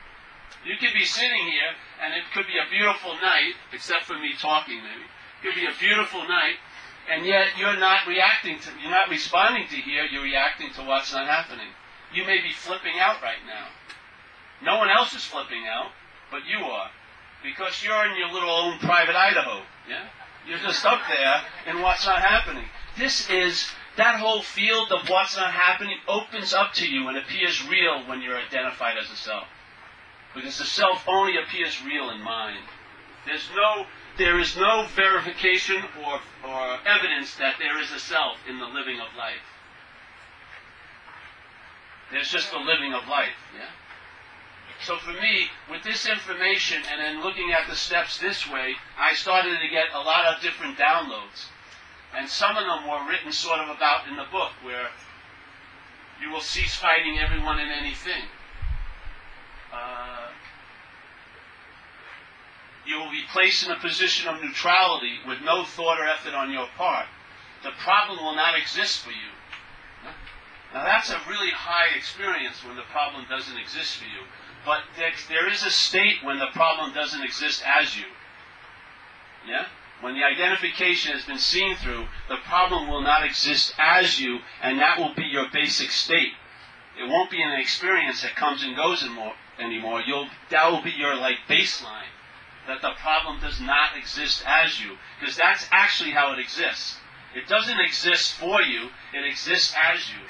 [0.64, 4.34] You could be sitting here, and it could be a beautiful night, except for me
[4.38, 5.06] talking maybe.
[5.06, 6.58] It could be a beautiful night,
[7.10, 11.12] and yet you're not reacting to, you're not responding to here, you're reacting to what's
[11.12, 11.70] not happening.
[12.12, 13.68] You may be flipping out right now.
[14.62, 15.90] No one else is flipping out,
[16.30, 16.90] but you are.
[17.42, 19.62] Because you're in your little own private Idaho.
[19.88, 20.04] Yeah?
[20.48, 22.64] You're just up there in what's not happening.
[22.98, 27.66] This is that whole field of what's not happening opens up to you and appears
[27.68, 29.44] real when you're identified as a self.
[30.34, 32.64] Because the self only appears real in mind.
[33.26, 33.86] There's no
[34.18, 38.98] there is no verification or, or evidence that there is a self in the living
[39.00, 39.44] of life.
[42.10, 43.68] There's just the living of life, yeah?
[44.84, 49.14] So for me, with this information and then looking at the steps this way, I
[49.14, 51.48] started to get a lot of different downloads.
[52.16, 54.88] And some of them were written sort of about in the book, where
[56.22, 58.24] you will cease fighting everyone and anything.
[59.72, 60.28] Uh,
[62.86, 66.52] you will be placed in a position of neutrality with no thought or effort on
[66.52, 67.06] your part.
[67.64, 69.32] The problem will not exist for you.
[70.72, 74.22] Now that's a really high experience when the problem doesn't exist for you.
[74.66, 74.82] But
[75.28, 78.04] there is a state when the problem doesn't exist as you.
[79.48, 79.66] Yeah?
[80.00, 84.80] When the identification has been seen through, the problem will not exist as you, and
[84.80, 86.32] that will be your basic state.
[86.98, 89.04] It won't be an experience that comes and goes
[89.58, 90.02] anymore.
[90.04, 92.10] You'll, that will be your like baseline.
[92.66, 94.96] That the problem does not exist as you.
[95.20, 96.96] Because that's actually how it exists.
[97.34, 100.26] It doesn't exist for you, it exists as you.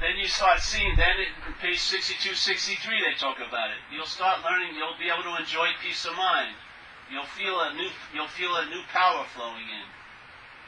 [0.00, 3.80] Then you start seeing, then in page 62, 63, they talk about it.
[3.88, 6.52] You'll start learning, you'll be able to enjoy peace of mind.
[7.10, 9.88] You'll feel a new, you'll feel a new power flowing in.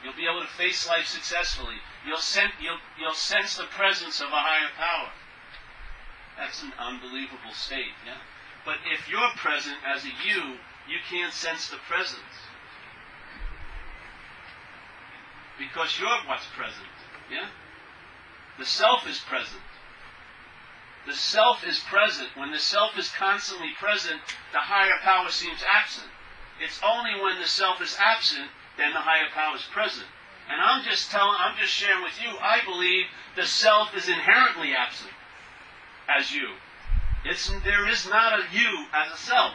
[0.01, 1.75] You'll be able to face life successfully.
[2.07, 5.11] You'll, sen- you'll, you'll sense the presence of a higher power.
[6.37, 8.23] That's an unbelievable state, yeah?
[8.65, 10.55] But if you're present as a you,
[10.87, 12.33] you can't sense the presence.
[15.59, 16.87] Because you're what's present,
[17.29, 17.51] yeah?
[18.59, 19.61] The self is present.
[21.07, 22.35] The self is present.
[22.35, 24.19] When the self is constantly present,
[24.51, 26.07] the higher power seems absent.
[26.61, 30.07] It's only when the self is absent, then the higher power is present.
[30.51, 33.05] And I'm just telling, I'm just sharing with you, I believe
[33.37, 35.13] the self is inherently absent
[36.09, 36.49] as you.
[37.23, 39.53] It's, there is not a you as a self.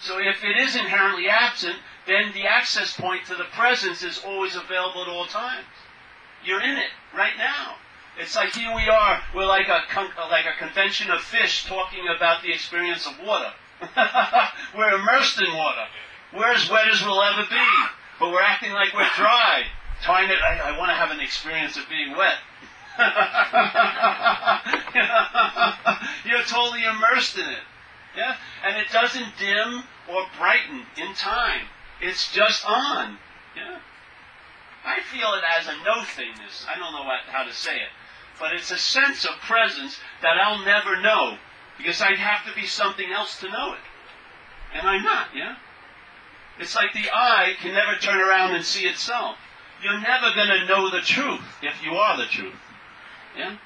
[0.00, 4.56] So if it is inherently absent, then the access point to the presence is always
[4.56, 5.66] available at all times.
[6.44, 7.76] You're in it right now.
[8.18, 9.22] It's like here we are.
[9.34, 9.80] We're like a
[10.30, 13.52] like a convention of fish talking about the experience of water.
[14.76, 15.86] we're immersed in water.
[16.34, 17.66] We're as wet as we'll ever be,
[18.20, 19.64] but we're acting like we're dry.
[20.02, 22.36] Trying to, I, I want to have an experience of being wet.
[26.26, 27.62] You're totally immersed in it.
[28.16, 28.36] Yeah?
[28.66, 31.62] And it doesn't dim or brighten in time.
[32.00, 33.16] It's just on.
[33.56, 33.78] Yeah?
[34.84, 36.66] I feel it as a no thingness.
[36.68, 37.88] I don't know what, how to say it
[38.38, 41.36] but it's a sense of presence that I'll never know
[41.78, 43.80] because I'd have to be something else to know it.
[44.74, 45.56] And I'm not, yeah?
[46.58, 49.36] It's like the eye can never turn around and see itself.
[49.82, 52.54] You're never going to know the truth if you are the truth.
[53.36, 53.56] Yeah?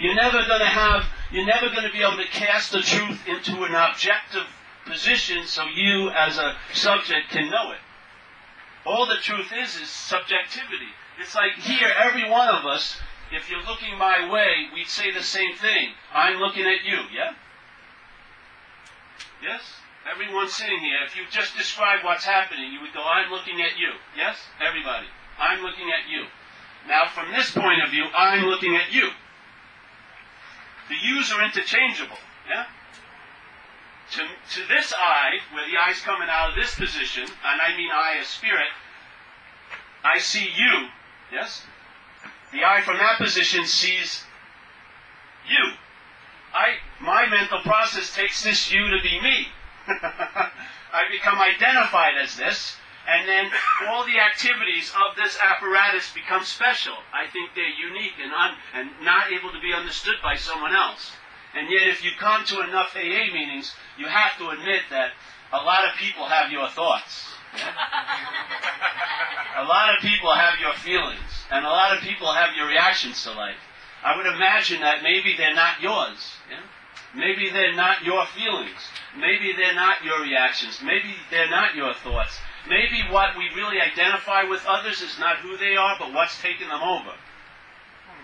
[0.00, 3.20] You're never going to have, you're never going to be able to cast the truth
[3.26, 4.46] into an objective
[4.86, 7.78] position so you as a subject can know it.
[8.84, 10.90] All the truth is is subjectivity.
[11.20, 12.98] It's like here, every one of us
[13.32, 15.90] if you're looking my way, we'd say the same thing.
[16.12, 17.32] I'm looking at you, yeah?
[19.42, 19.62] Yes?
[20.10, 23.78] Everyone sitting here, if you just describe what's happening, you would go, I'm looking at
[23.78, 23.90] you.
[24.16, 24.36] Yes?
[24.60, 25.06] Everybody.
[25.38, 26.26] I'm looking at you.
[26.88, 29.10] Now, from this point of view, I'm looking at you.
[30.88, 32.18] The yous are interchangeable,
[32.48, 32.66] yeah?
[34.12, 37.90] To, to this eye, where the eye's coming out of this position, and I mean
[37.90, 38.68] eye as spirit,
[40.04, 40.88] I see you,
[41.32, 41.64] yes?
[42.52, 44.22] The eye from that position sees
[45.48, 45.72] you.
[46.52, 49.46] I, my mental process takes this you to be me.
[50.92, 52.76] I become identified as this,
[53.08, 53.50] and then
[53.88, 56.94] all the activities of this apparatus become special.
[57.12, 61.10] I think they're unique and, un, and not able to be understood by someone else.
[61.54, 65.12] And yet, if you come to enough AA meetings, you have to admit that
[65.52, 67.32] a lot of people have your thoughts.
[69.56, 71.20] A lot of people have your feelings.
[71.50, 73.60] And a lot of people have your reactions to life.
[74.04, 76.32] I would imagine that maybe they're not yours.
[76.50, 76.62] Yeah?
[77.14, 78.80] Maybe they're not your feelings.
[79.16, 80.80] Maybe they're not your reactions.
[80.82, 82.38] Maybe they're not your thoughts.
[82.68, 86.68] Maybe what we really identify with others is not who they are, but what's taken
[86.68, 87.12] them over.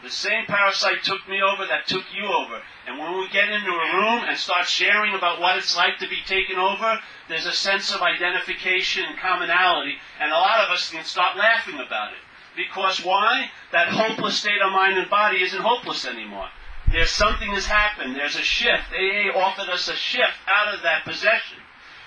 [0.02, 2.62] The same parasite took me over that took you over.
[2.86, 6.08] And when we get into a room and start sharing about what it's like to
[6.08, 10.90] be taken over, there's a sense of identification and commonality, and a lot of us
[10.90, 12.18] can start laughing about it.
[12.56, 13.50] Because why?
[13.72, 16.48] That hopeless state of mind and body isn't hopeless anymore.
[16.90, 18.16] There's something has happened.
[18.16, 18.90] There's a shift.
[18.92, 21.58] AA offered us a shift out of that possession.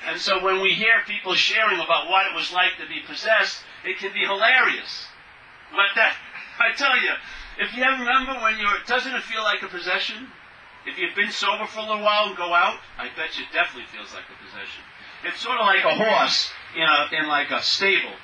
[0.07, 3.63] And so when we hear people sharing about what it was like to be possessed,
[3.85, 5.07] it can be hilarious.
[5.71, 6.15] But that,
[6.59, 7.13] I tell you,
[7.59, 10.27] if you remember when you're, doesn't it feel like a possession?
[10.85, 13.53] If you've been sober for a little while and go out, I bet you it
[13.53, 14.81] definitely feels like a possession.
[15.23, 18.15] It's sort of like a horse in a, in like a stable.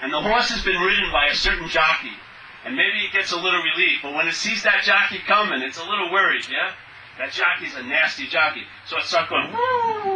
[0.00, 2.16] And the horse has been ridden by a certain jockey.
[2.64, 5.78] And maybe it gets a little relief, but when it sees that jockey coming, it's
[5.78, 6.72] a little worried, yeah?
[7.18, 8.62] That jockey's a nasty jockey.
[8.86, 10.15] So it starts going, woo,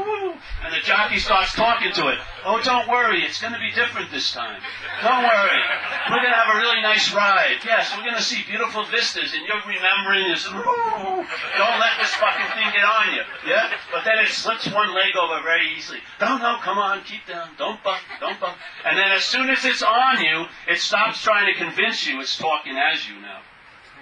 [0.65, 2.19] and the jockey starts talking to it.
[2.45, 4.61] Oh, don't worry, it's going to be different this time.
[5.03, 5.61] Don't worry.
[6.09, 7.61] We're going to have a really nice ride.
[7.65, 10.45] Yes, we're going to see beautiful vistas, and you're remembering this.
[10.45, 13.23] Don't let this fucking thing get on you.
[13.47, 13.71] Yeah?
[13.93, 16.01] But then it slips one leg over very easily.
[16.21, 17.51] No, no, come on, keep down.
[17.59, 18.57] Don't buck, don't buck.
[18.85, 22.37] And then as soon as it's on you, it stops trying to convince you it's
[22.37, 23.41] talking as you now.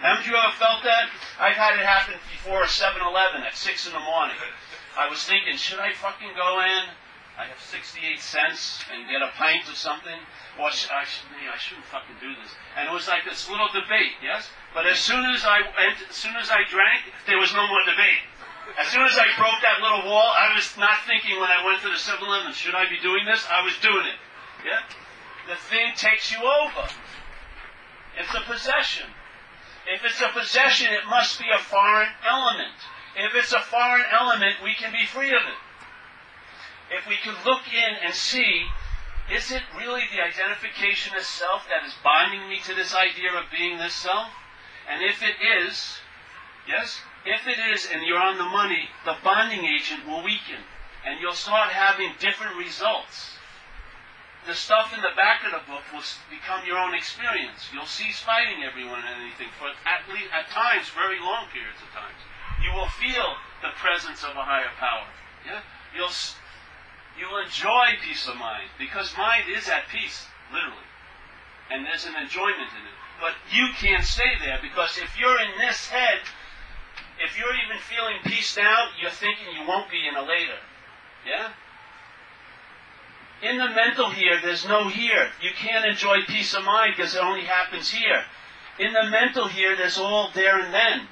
[0.01, 1.11] Haven't you ever felt that?
[1.41, 4.37] I've had it happen before 7-Eleven at 6 in the morning.
[4.97, 6.85] I was thinking, should I fucking go in?
[7.39, 10.19] I have 68 cents and get a pint or something?
[10.59, 12.51] Or sh- I, should, I shouldn't fucking do this.
[12.75, 14.51] And it was like this little debate, yes?
[14.75, 17.85] But as soon as I went, as soon as I drank, there was no more
[17.87, 18.27] debate.
[18.75, 21.81] As soon as I broke that little wall, I was not thinking when I went
[21.87, 23.47] to the 7-Eleven, should I be doing this?
[23.47, 24.19] I was doing it.
[24.67, 24.83] Yeah?
[25.47, 26.91] The thing takes you over.
[28.19, 29.07] It's a possession.
[29.87, 32.77] If it's a possession, it must be a foreign element.
[33.19, 35.61] If it's a foreign element, we can be free of it.
[36.91, 38.65] If we can look in and see,
[39.35, 43.51] is it really the identification of self that is binding me to this idea of
[43.51, 44.29] being this self?
[44.89, 45.99] And if it is,
[46.67, 50.63] yes, if it is and you're on the money, the bonding agent will weaken.
[51.05, 53.39] And you'll start having different results
[54.49, 57.69] the stuff in the back of the book will become your own experience.
[57.69, 61.93] You'll cease fighting everyone and anything for at least at times very long periods of
[61.93, 62.17] times.
[62.63, 65.07] You will feel the presence of a higher power.
[65.47, 65.61] Yeah,
[65.95, 66.15] you'll
[67.19, 70.89] you'll enjoy peace of mind because mind is at peace, literally,
[71.71, 72.97] and there's an enjoyment in it.
[73.21, 76.21] But you can't stay there because if you're in this head,
[77.19, 80.59] if you're even feeling peace now, you're thinking you won't be in a later.
[81.27, 81.51] Yeah.
[83.43, 85.29] In the mental here, there's no here.
[85.43, 88.25] You can't enjoy peace of mind because it only happens here.
[88.79, 91.09] In the mental here, there's all there and then.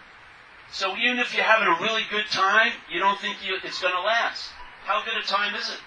[0.72, 3.94] So even if you're having a really good time, you don't think you, it's going
[3.94, 4.50] to last.
[4.84, 5.80] How good a time is it?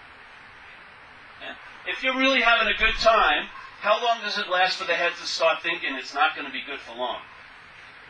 [1.42, 1.92] Yeah.
[1.92, 3.48] If you're really having a good time,
[3.82, 6.52] how long does it last for the head to start thinking it's not going to
[6.52, 7.22] be good for long?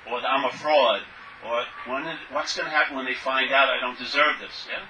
[0.09, 1.01] Or that I'm a fraud?
[1.45, 4.67] Or when, what's going to happen when they find out I don't deserve this?
[4.69, 4.81] Yeah?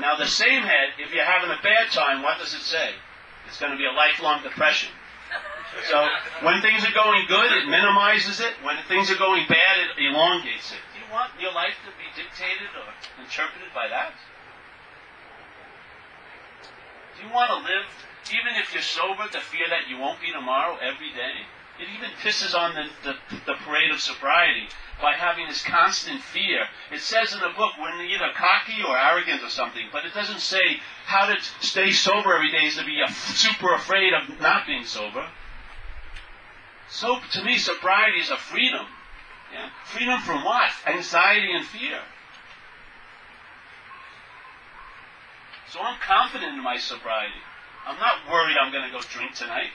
[0.00, 2.94] Now, the same head, if you're having a bad time, what does it say?
[3.46, 4.88] It's going to be a lifelong depression.
[5.88, 6.06] So,
[6.44, 8.52] when things are going good, it minimizes it.
[8.62, 10.80] When things are going bad, it elongates it.
[11.12, 12.88] Want your life to be dictated or
[13.20, 14.16] interpreted by that?
[17.14, 17.84] Do you want to live,
[18.32, 21.44] even if you're sober, the fear that you won't be tomorrow every day?
[21.76, 24.68] It even pisses on the, the, the parade of sobriety
[25.02, 26.64] by having this constant fear.
[26.90, 30.40] It says in the book we're either cocky or arrogant or something, but it doesn't
[30.40, 34.84] say how to stay sober every day is to be super afraid of not being
[34.84, 35.28] sober.
[36.88, 38.86] So to me, sobriety is a freedom.
[39.52, 39.68] Yeah?
[39.84, 40.70] Freedom from what?
[40.86, 42.00] Anxiety and fear.
[45.70, 47.40] So I'm confident in my sobriety.
[47.86, 49.72] I'm not worried I'm going to go drink tonight.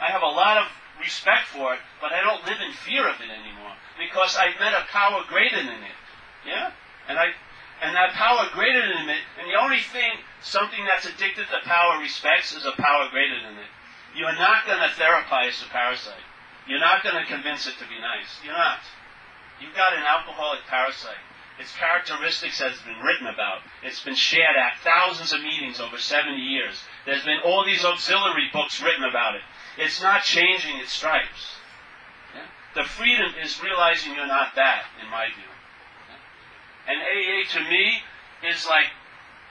[0.00, 0.66] I have a lot of
[1.00, 4.74] respect for it, but I don't live in fear of it anymore because I've met
[4.74, 5.98] a power greater than it.
[6.46, 6.70] Yeah?
[7.08, 7.34] And I
[7.82, 11.98] and that power greater than it, and the only thing something that's addicted to power
[12.00, 13.70] respects is a power greater than it.
[14.16, 16.26] You're not going to therapize the parasite.
[16.68, 18.28] You're not going to convince it to be nice.
[18.44, 18.80] You're not.
[19.60, 21.24] You've got an alcoholic parasite.
[21.58, 23.66] Its characteristics has been written about.
[23.82, 26.78] It's been shared at thousands of meetings over 70 years.
[27.04, 29.42] There's been all these auxiliary books written about it.
[29.76, 31.58] It's not changing its stripes.
[32.34, 32.46] Yeah?
[32.76, 35.50] The freedom is realizing you're not that, in my view.
[36.06, 36.94] Yeah?
[36.94, 38.02] And AA to me
[38.46, 38.86] is like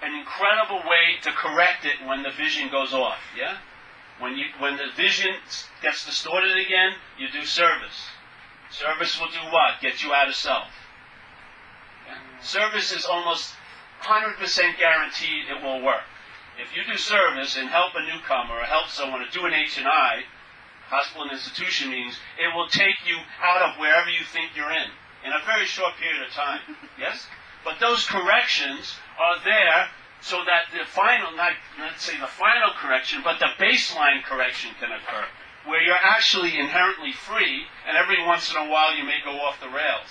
[0.01, 3.19] an incredible way to correct it when the vision goes off.
[3.35, 3.57] Yeah?
[4.19, 5.33] When you when the vision
[5.81, 8.09] gets distorted again, you do service.
[8.69, 9.79] Service will do what?
[9.81, 10.67] Get you out of self.
[12.41, 13.53] Service is almost
[14.03, 16.03] 100% guaranteed it will work.
[16.59, 19.77] If you do service and help a newcomer or help someone or do an H
[19.77, 20.23] and I,
[20.87, 24.89] hospital and institution means it will take you out of wherever you think you're in
[25.25, 26.61] in a very short period of time.
[26.97, 27.27] Yes?
[27.63, 29.89] But those corrections are there
[30.21, 34.91] so that the final, not let's say the final correction, but the baseline correction can
[34.91, 35.25] occur,
[35.65, 39.59] where you're actually inherently free, and every once in a while you may go off
[39.59, 40.09] the rails.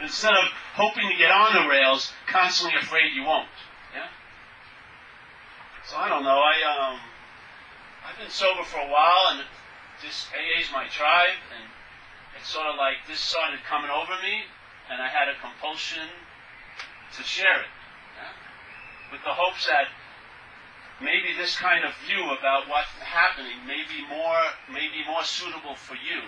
[0.00, 3.48] Instead of hoping to get on the rails, constantly afraid you won't.
[3.94, 4.06] Yeah?
[5.88, 6.38] So I don't know.
[6.38, 7.00] I um,
[8.06, 9.42] I've been sober for a while, and
[10.02, 11.64] this AA's my tribe, and
[12.38, 14.46] it's sort of like this started coming over me,
[14.90, 16.06] and I had a compulsion
[17.16, 17.72] to share it?
[19.10, 19.88] With the hopes that
[21.00, 25.74] maybe this kind of view about what's happening may be more, may be more suitable
[25.74, 26.20] for you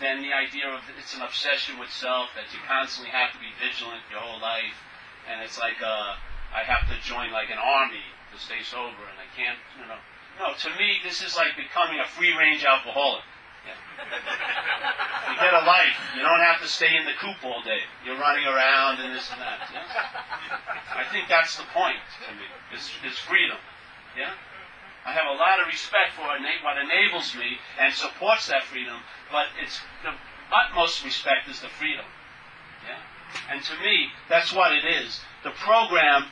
[0.00, 3.50] than the idea of it's an obsession with self that you constantly have to be
[3.60, 4.74] vigilant your whole life,
[5.28, 6.16] and it's like uh,
[6.54, 10.00] I have to join like an army to stay sober, and I can't, you know.
[10.40, 13.24] No, to me, this is like becoming a free range alcoholic.
[13.62, 15.96] You get a life.
[16.16, 17.80] You don't have to stay in the coop all day.
[18.04, 19.60] You're running around and this and that.
[20.94, 22.46] I think that's the point to me.
[22.74, 23.58] It's, is freedom.
[24.18, 24.34] Yeah.
[25.04, 26.38] I have a lot of respect for what
[26.78, 30.14] enables me and supports that freedom, but it's the
[30.54, 32.04] utmost respect is the freedom.
[32.86, 33.00] Yeah?
[33.50, 35.20] And to me, that's what it is.
[35.42, 36.26] The program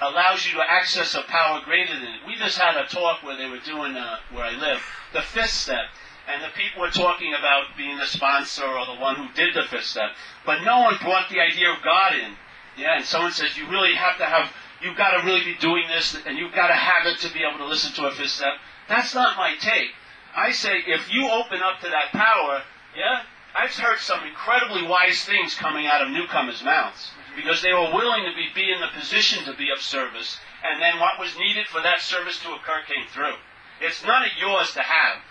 [0.00, 2.26] allows you to access a power greater than it.
[2.26, 4.80] We just had a talk where they were doing, uh, where I live,
[5.12, 5.86] the fifth step.
[6.26, 9.68] And the people were talking about being the sponsor or the one who did the
[9.68, 10.10] fifth step.
[10.46, 12.32] But no one brought the idea of God in.
[12.76, 14.50] Yeah, and someone says you really have to have,
[14.82, 17.44] you've got to really be doing this, and you've got to have it to be
[17.46, 18.54] able to listen to a fifth step.
[18.88, 19.90] That's not my take.
[20.34, 22.62] I say if you open up to that power,
[22.96, 23.22] yeah,
[23.54, 28.24] I've heard some incredibly wise things coming out of newcomers' mouths because they were willing
[28.26, 31.66] to be, be in the position to be of service, and then what was needed
[31.68, 33.34] for that service to occur came through.
[33.80, 35.22] It's none of yours to have.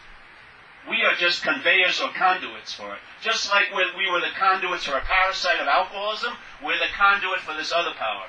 [0.89, 2.99] We are just conveyors or conduits for it.
[3.21, 7.55] Just like we were the conduits for a parasite of alcoholism, we're the conduit for
[7.55, 8.27] this other power.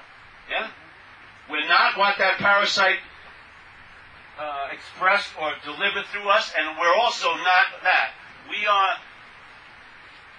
[0.48, 0.70] Yeah?
[1.50, 3.02] We're not what that parasite
[4.38, 8.14] uh, expressed or delivered through us, and we're also not that.
[8.48, 8.92] We are,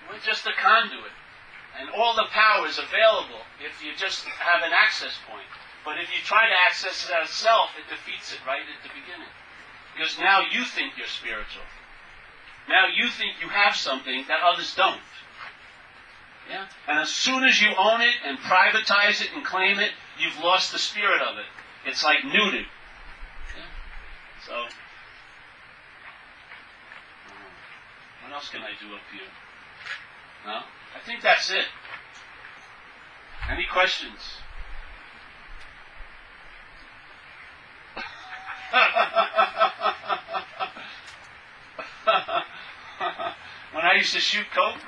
[0.10, 1.12] we're just a conduit.
[1.80, 5.48] And all the power is available if you just have an access point.
[5.84, 8.90] But if you try to access it as self, it defeats it right at the
[8.96, 9.30] beginning.
[9.94, 11.68] Because now you think you're spiritual.
[12.68, 15.02] Now you think you have something that others don't.
[16.50, 16.66] Yeah?
[16.88, 20.72] And as soon as you own it and privatize it and claim it, you've lost
[20.72, 21.46] the spirit of it.
[21.86, 22.66] It's like neutered.
[23.56, 23.66] Yeah?
[24.46, 24.70] So, uh,
[28.24, 29.30] what else can I do up here?
[30.46, 30.54] No?
[30.96, 31.66] I think that's it.
[33.50, 34.20] Any questions?
[43.86, 44.82] when I used to shoot coke,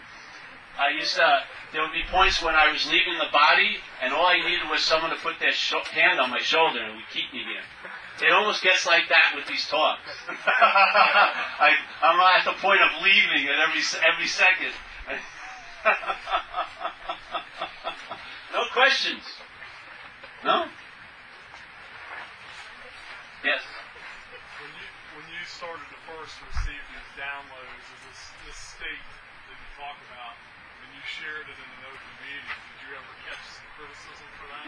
[0.73, 4.25] I used to, there would be points when I was leaving the body, and all
[4.25, 7.45] I needed was someone to put their hand on my shoulder and would keep me
[7.45, 7.61] here.
[8.25, 10.01] It almost gets like that with these talks.
[10.33, 14.73] I, I'm at the point of leaving at every every second.
[18.57, 19.21] no questions.
[20.43, 20.65] No?
[23.45, 23.61] Yes.
[24.57, 29.03] When you when you started to first receive these downloads, is this this state
[29.49, 30.39] that you talk about,
[30.79, 34.47] when you shared it in an open meeting, did you ever catch some criticism for
[34.53, 34.65] that?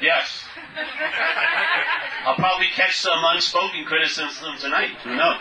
[0.04, 0.44] Yes.
[2.24, 4.96] I'll probably catch some unspoken criticism tonight.
[5.04, 5.40] Who knows?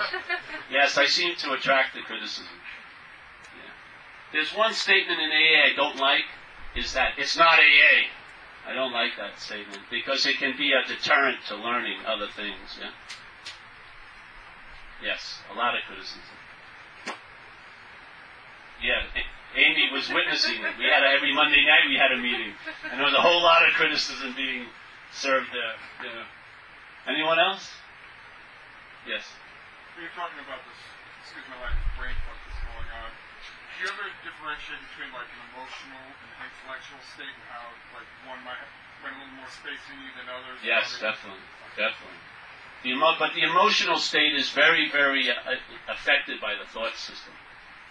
[0.71, 2.55] Yes, I seem to attract the criticism.
[3.55, 3.71] Yeah.
[4.31, 6.27] There's one statement in AA I don't like,
[6.75, 8.07] is that it's not AA.
[8.67, 12.79] I don't like that statement because it can be a deterrent to learning other things.
[12.79, 12.91] Yeah.
[15.01, 16.21] Yes, a lot of criticism.
[18.83, 19.03] Yeah,
[19.55, 20.77] Amy was witnessing it.
[20.77, 22.53] We had a, every Monday night we had a meeting,
[22.85, 24.69] and there was a whole lot of criticism being
[25.11, 25.75] served there.
[26.05, 27.09] Yeah.
[27.09, 27.65] Anyone else?
[29.09, 29.25] Yes.
[29.97, 30.79] When you're talking about this,
[31.25, 35.41] excuse my language, brain fuck that's going on, do you ever differentiate between like an
[35.49, 37.65] emotional and intellectual state and how
[37.97, 38.61] like one might
[39.01, 40.61] spend a little more space in you than others?
[40.61, 41.41] Yes, definitely,
[41.73, 42.21] definitely.
[42.85, 45.57] The emo- but the emotional state is very, very uh,
[45.89, 47.33] affected by the thought system.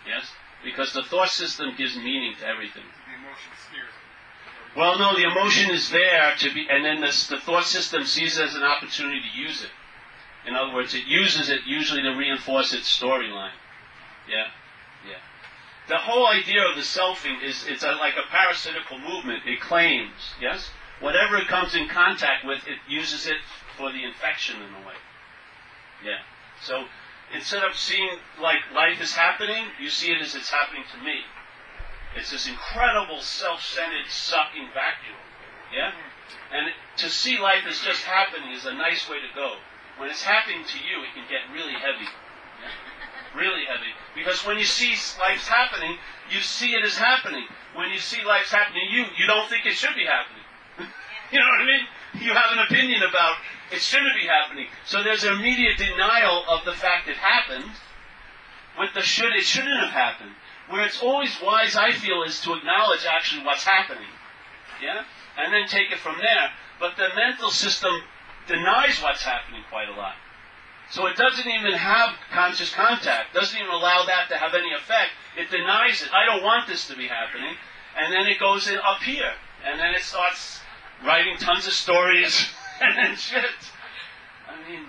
[0.06, 0.30] Yes,
[0.64, 2.84] because the thought system gives meaning to everything.
[3.06, 4.78] The emotion steers it.
[4.78, 8.38] Well, no, the emotion is there to be, and then the, the thought system sees
[8.38, 9.70] it as an opportunity to use it.
[10.46, 13.56] In other words, it uses it usually to reinforce its storyline.
[14.28, 14.46] Yeah,
[15.06, 15.18] yeah.
[15.88, 19.46] The whole idea of the selfing is it's a, like a parasitical movement.
[19.46, 23.38] It claims, yes, whatever it comes in contact with, it uses it
[23.76, 24.94] for the infection in a way.
[26.04, 26.20] Yeah.
[26.62, 26.84] So
[27.35, 28.11] instead of seeing
[28.41, 31.20] like life is happening, you see it as it's happening to me.
[32.16, 35.20] It's this incredible self-centered sucking vacuum.
[35.72, 35.93] Yeah?
[35.93, 36.57] Mm-hmm.
[36.57, 36.64] And
[36.97, 39.57] to see life as just happening is a nice way to go.
[39.99, 42.09] When it's happening to you, it can get really heavy.
[43.37, 43.93] Really heavy.
[44.16, 45.99] Because when you see life's happening,
[46.33, 47.45] you see it as happening.
[47.76, 50.43] When you see life's happening to you, you don't think it should be happening.
[51.31, 52.24] you know what I mean?
[52.24, 53.37] You have an opinion about
[53.71, 54.66] it shouldn't be happening.
[54.87, 57.71] So there's an immediate denial of the fact it happened.
[58.79, 60.31] With the should, it shouldn't have happened.
[60.69, 64.09] Where it's always wise, I feel, is to acknowledge actually what's happening.
[64.83, 65.03] Yeah?
[65.37, 66.51] And then take it from there.
[66.79, 67.93] But the mental system
[68.47, 70.14] denies what's happening quite a lot.
[70.91, 75.11] So it doesn't even have conscious contact, doesn't even allow that to have any effect.
[75.37, 76.09] It denies it.
[76.14, 77.55] I don't want this to be happening.
[77.99, 79.33] And then it goes in up here.
[79.66, 80.61] And then it starts
[81.05, 82.49] writing tons of stories
[82.81, 83.45] and then shit.
[84.49, 84.85] I mean,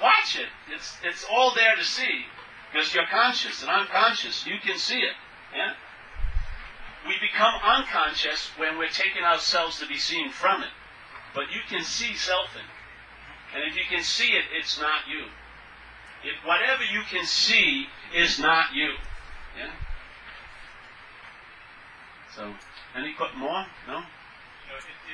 [0.00, 0.48] watch it.
[0.74, 2.24] It's, it's all there to see.
[2.72, 4.46] Because you're conscious and I'm conscious.
[4.46, 5.14] You can see it.
[5.54, 5.72] Yeah?
[7.06, 10.70] We become unconscious when we're taking ourselves to be seen from it.
[11.34, 12.68] But you can see selfing.
[13.54, 15.24] And if you can see it, it's not you.
[16.24, 18.90] If whatever you can see is not you.
[19.58, 19.72] Yeah?
[22.34, 22.54] So,
[22.96, 23.66] any more?
[23.86, 24.02] No?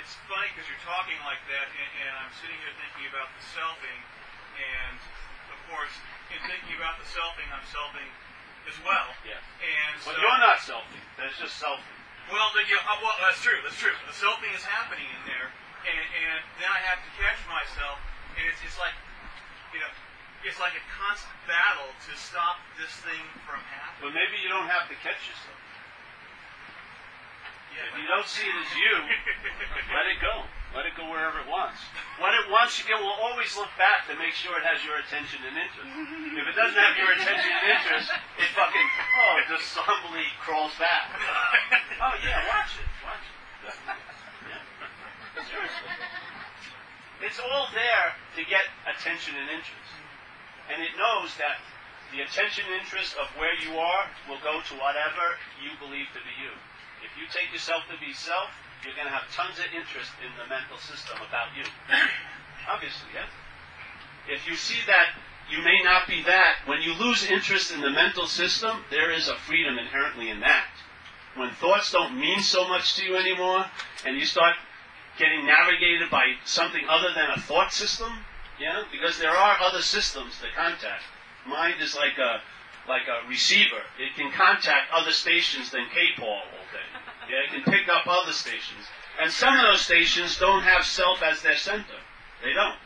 [0.09, 3.29] Know, it's funny because you're talking like that, and, and I'm sitting here thinking about
[3.29, 4.01] the selfing,
[4.57, 4.97] and
[5.53, 5.93] of course,
[6.33, 8.09] in thinking about the selfing, I'm selfing
[8.65, 9.13] as well.
[9.29, 9.37] Yeah.
[9.61, 11.05] And But so, you're not selfing.
[11.21, 11.93] That's just selfing.
[12.33, 13.61] Well, the, you know, uh, well, that's true.
[13.61, 13.93] That's true.
[14.09, 15.53] The selfing is happening in there,
[15.85, 18.01] and, and then I have to catch myself,
[18.41, 18.97] and it's, it's like,
[19.77, 19.93] you know,
[20.41, 24.09] it's like a constant battle to stop this thing from happening.
[24.09, 25.68] But maybe you don't have to catch yourself.
[27.79, 28.95] If you don't see it as you,
[29.97, 30.43] let it go.
[30.77, 31.81] Let it go wherever it wants.
[32.21, 35.41] When it wants, it will always look back to make sure it has your attention
[35.49, 35.89] and interest.
[36.37, 40.75] If it doesn't have your attention and interest, it fucking, oh, it just humbly crawls
[40.77, 41.09] back.
[41.99, 42.87] Oh, yeah, watch it.
[43.03, 43.75] Watch it.
[44.47, 45.43] Yeah.
[45.51, 45.91] Seriously.
[47.27, 49.91] It's all there to get attention and interest.
[50.71, 51.59] And it knows that
[52.15, 56.23] the attention and interest of where you are will go to whatever you believe to
[56.23, 56.55] be you.
[57.05, 58.51] If you take yourself to be self,
[58.85, 61.67] you're going to have tons of interest in the mental system about you.
[62.73, 63.27] Obviously, yeah?
[64.29, 65.17] If you see that
[65.51, 69.29] you may not be that, when you lose interest in the mental system, there is
[69.29, 70.67] a freedom inherently in that.
[71.37, 73.65] When thoughts don't mean so much to you anymore,
[74.05, 74.55] and you start
[75.19, 78.13] getting navigated by something other than a thought system,
[78.61, 81.05] yeah, because there are other systems to contact.
[81.47, 82.43] Mind is like a
[82.89, 83.85] like a receiver.
[83.99, 86.43] It can contact other stations than K-Paul.
[87.29, 88.89] Yeah, it can pick up other stations.
[89.21, 92.01] And some of those stations don't have self as their center.
[92.43, 92.77] They don't.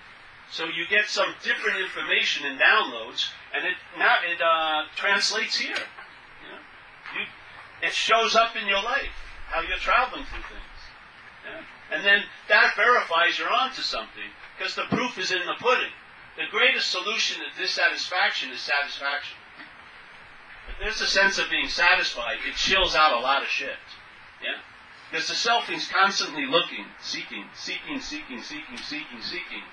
[0.50, 5.76] So you get some different information in downloads, and it now it uh, translates here.
[5.76, 7.24] You,
[7.82, 9.16] it shows up in your life
[9.48, 10.80] how you're traveling through things.
[11.44, 11.96] Yeah?
[11.96, 15.92] And then that verifies you're onto something because the proof is in the pudding.
[16.36, 19.36] The greatest solution to dissatisfaction is satisfaction.
[20.68, 23.76] If there's a sense of being satisfied, it chills out a lot of shit.
[24.42, 24.58] Yeah?
[25.10, 29.64] Because the self is constantly looking, seeking, seeking, seeking, seeking, seeking, seeking.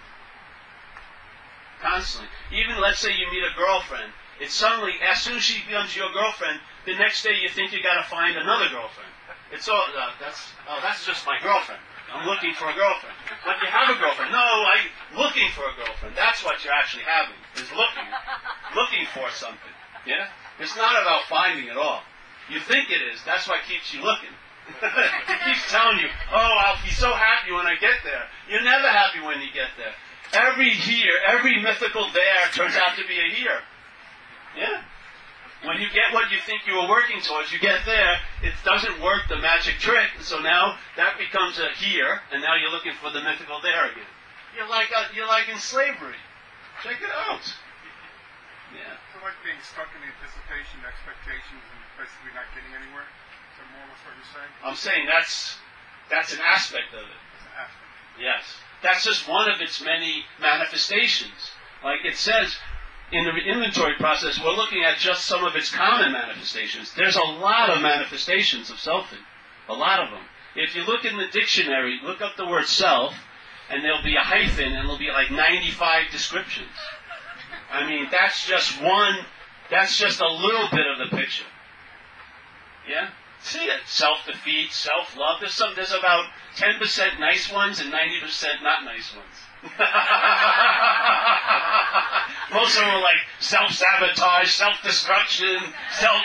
[1.82, 2.30] Constantly.
[2.52, 6.12] Even let's say you meet a girlfriend, it's suddenly, as soon as she becomes your
[6.12, 9.12] girlfriend, the next day you think you gotta find another girlfriend.
[9.52, 11.82] It's all, uh, that's, oh, that's just my girlfriend.
[12.12, 13.16] I'm looking for a girlfriend.
[13.46, 14.32] But you have a girlfriend.
[14.32, 16.16] No, I'm looking for a girlfriend.
[16.16, 18.10] That's what you're actually having, is looking.
[18.76, 19.76] Looking for something.
[20.06, 20.28] Yeah?
[20.60, 22.02] It's not about finding at all.
[22.50, 23.22] You think it is.
[23.26, 24.34] That's what keeps you looking.
[24.82, 28.26] it keeps telling you, oh, I'll be so happy when I get there.
[28.50, 29.94] You're never happy when you get there.
[30.34, 33.60] Every here, every mythical there turns out to be a here.
[34.58, 34.82] Yeah?
[35.68, 39.04] When you get what you think you were working towards, you get there, it doesn't
[39.04, 43.12] work the magic trick, so now that becomes a here, and now you're looking for
[43.12, 44.08] the mythical there again.
[44.56, 46.18] You're like uh, you're like in slavery.
[46.82, 47.44] Check it out.
[48.72, 48.96] Yeah.
[49.12, 53.06] So like being stuck in anticipation, expectations, and basically not getting anywhere.
[53.60, 54.52] Is that more or less what you're saying?
[54.64, 55.60] I'm saying that's
[56.10, 57.20] that's an aspect of it.
[57.36, 57.92] It's an aspect.
[58.20, 58.44] Yes.
[58.82, 61.52] That's just one of its many manifestations.
[61.84, 62.56] Like it says
[63.12, 66.94] in the inventory process, we're looking at just some of its common manifestations.
[66.96, 69.24] There's a lot of manifestations of selfing.
[69.68, 70.24] A lot of them.
[70.56, 73.14] If you look in the dictionary, look up the word self,
[73.70, 76.70] and there'll be a hyphen, and there'll be like 95 descriptions.
[77.72, 79.16] I mean, that's just one,
[79.70, 81.46] that's just a little bit of the picture.
[82.90, 83.10] Yeah?
[83.42, 83.82] See it.
[83.86, 85.40] Self-defeat, self-love.
[85.40, 86.26] There's some, there's about
[86.58, 89.36] 10% nice ones and 90% not nice ones.
[92.54, 95.58] Most of them are like self-sabotage, self-destruction,
[95.92, 96.22] self,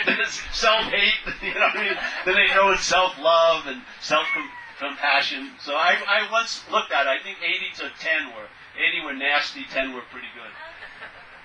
[0.52, 1.96] self-hate, you know what I mean?
[2.26, 5.52] Then they throw in self-love and self-compassion.
[5.60, 8.46] So I, I once looked at it, I think 80 to 10 were,
[8.78, 10.50] 80 were nasty, 10 were pretty good.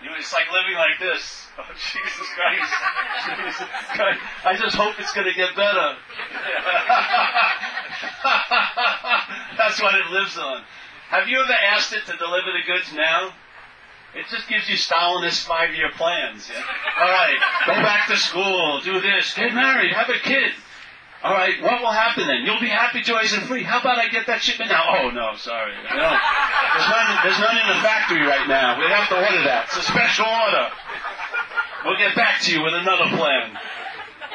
[0.01, 1.45] You know, it's like living like this.
[1.59, 2.71] Oh, Jesus Christ.
[3.27, 4.19] Jesus Christ.
[4.45, 5.91] I just hope it's going to get better.
[9.57, 10.63] That's what it lives on.
[11.09, 13.33] Have you ever asked it to deliver the goods now?
[14.15, 16.49] It just gives you Stalinist five-year plans.
[16.49, 16.63] Yeah?
[16.97, 17.37] All right,
[17.67, 20.53] go back to school, do this, get married, have a kid.
[21.21, 22.45] All right, what will happen then?
[22.45, 23.63] You'll be happy, joyous, and free.
[23.63, 24.83] How about I get that shipment now?
[24.87, 25.89] Oh no, sorry, no.
[25.91, 27.07] There's none.
[27.23, 28.79] There's none in the factory right now.
[28.79, 29.65] We have to order that.
[29.67, 30.69] It's a special order.
[31.83, 33.57] We'll get back to you with another plan.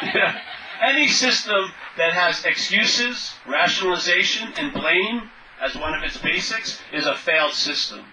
[0.02, 0.38] Yeah.
[0.82, 5.30] Any system that has excuses, rationalization, and blame
[5.62, 8.04] as one of its basics is a failed system.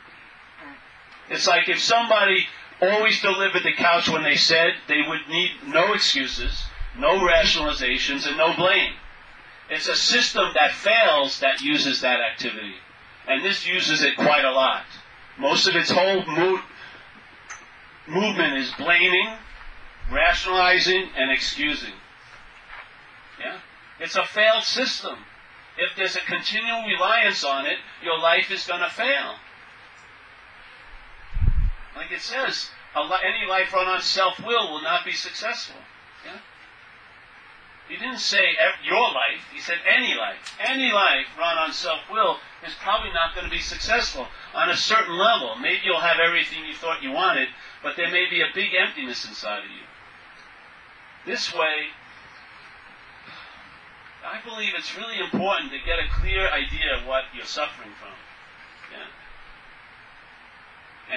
[1.30, 2.48] It's like if somebody
[2.82, 6.64] always delivered the couch when they said they would need no excuses,
[6.98, 8.94] no rationalizations, and no blame.
[9.70, 12.76] It's a system that fails that uses that activity.
[13.28, 14.84] And this uses it quite a lot.
[15.38, 16.60] Most of its whole mood,
[18.08, 19.30] movement is blaming,
[20.12, 21.94] rationalizing, and excusing.
[23.40, 23.60] Yeah?
[24.00, 25.18] It's a failed system.
[25.78, 29.36] If there's a continual reliance on it, your life is going to fail.
[31.96, 35.80] Like it says, any life run on self-will will not be successful.
[36.26, 36.40] Yeah?
[37.92, 39.44] He didn't say your life.
[39.54, 40.40] He said any life.
[40.64, 45.18] Any life run on self-will is probably not going to be successful on a certain
[45.18, 45.58] level.
[45.60, 47.50] Maybe you'll have everything you thought you wanted,
[47.84, 49.84] but there may be a big emptiness inside of you.
[51.26, 51.92] This way,
[54.24, 58.16] I believe it's really important to get a clear idea of what you're suffering from.
[58.94, 59.10] Yeah.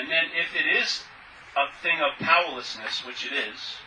[0.01, 1.05] And then if it is
[1.57, 3.79] a thing of powerlessness, which it is,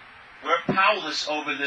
[0.44, 1.66] we're powerless over this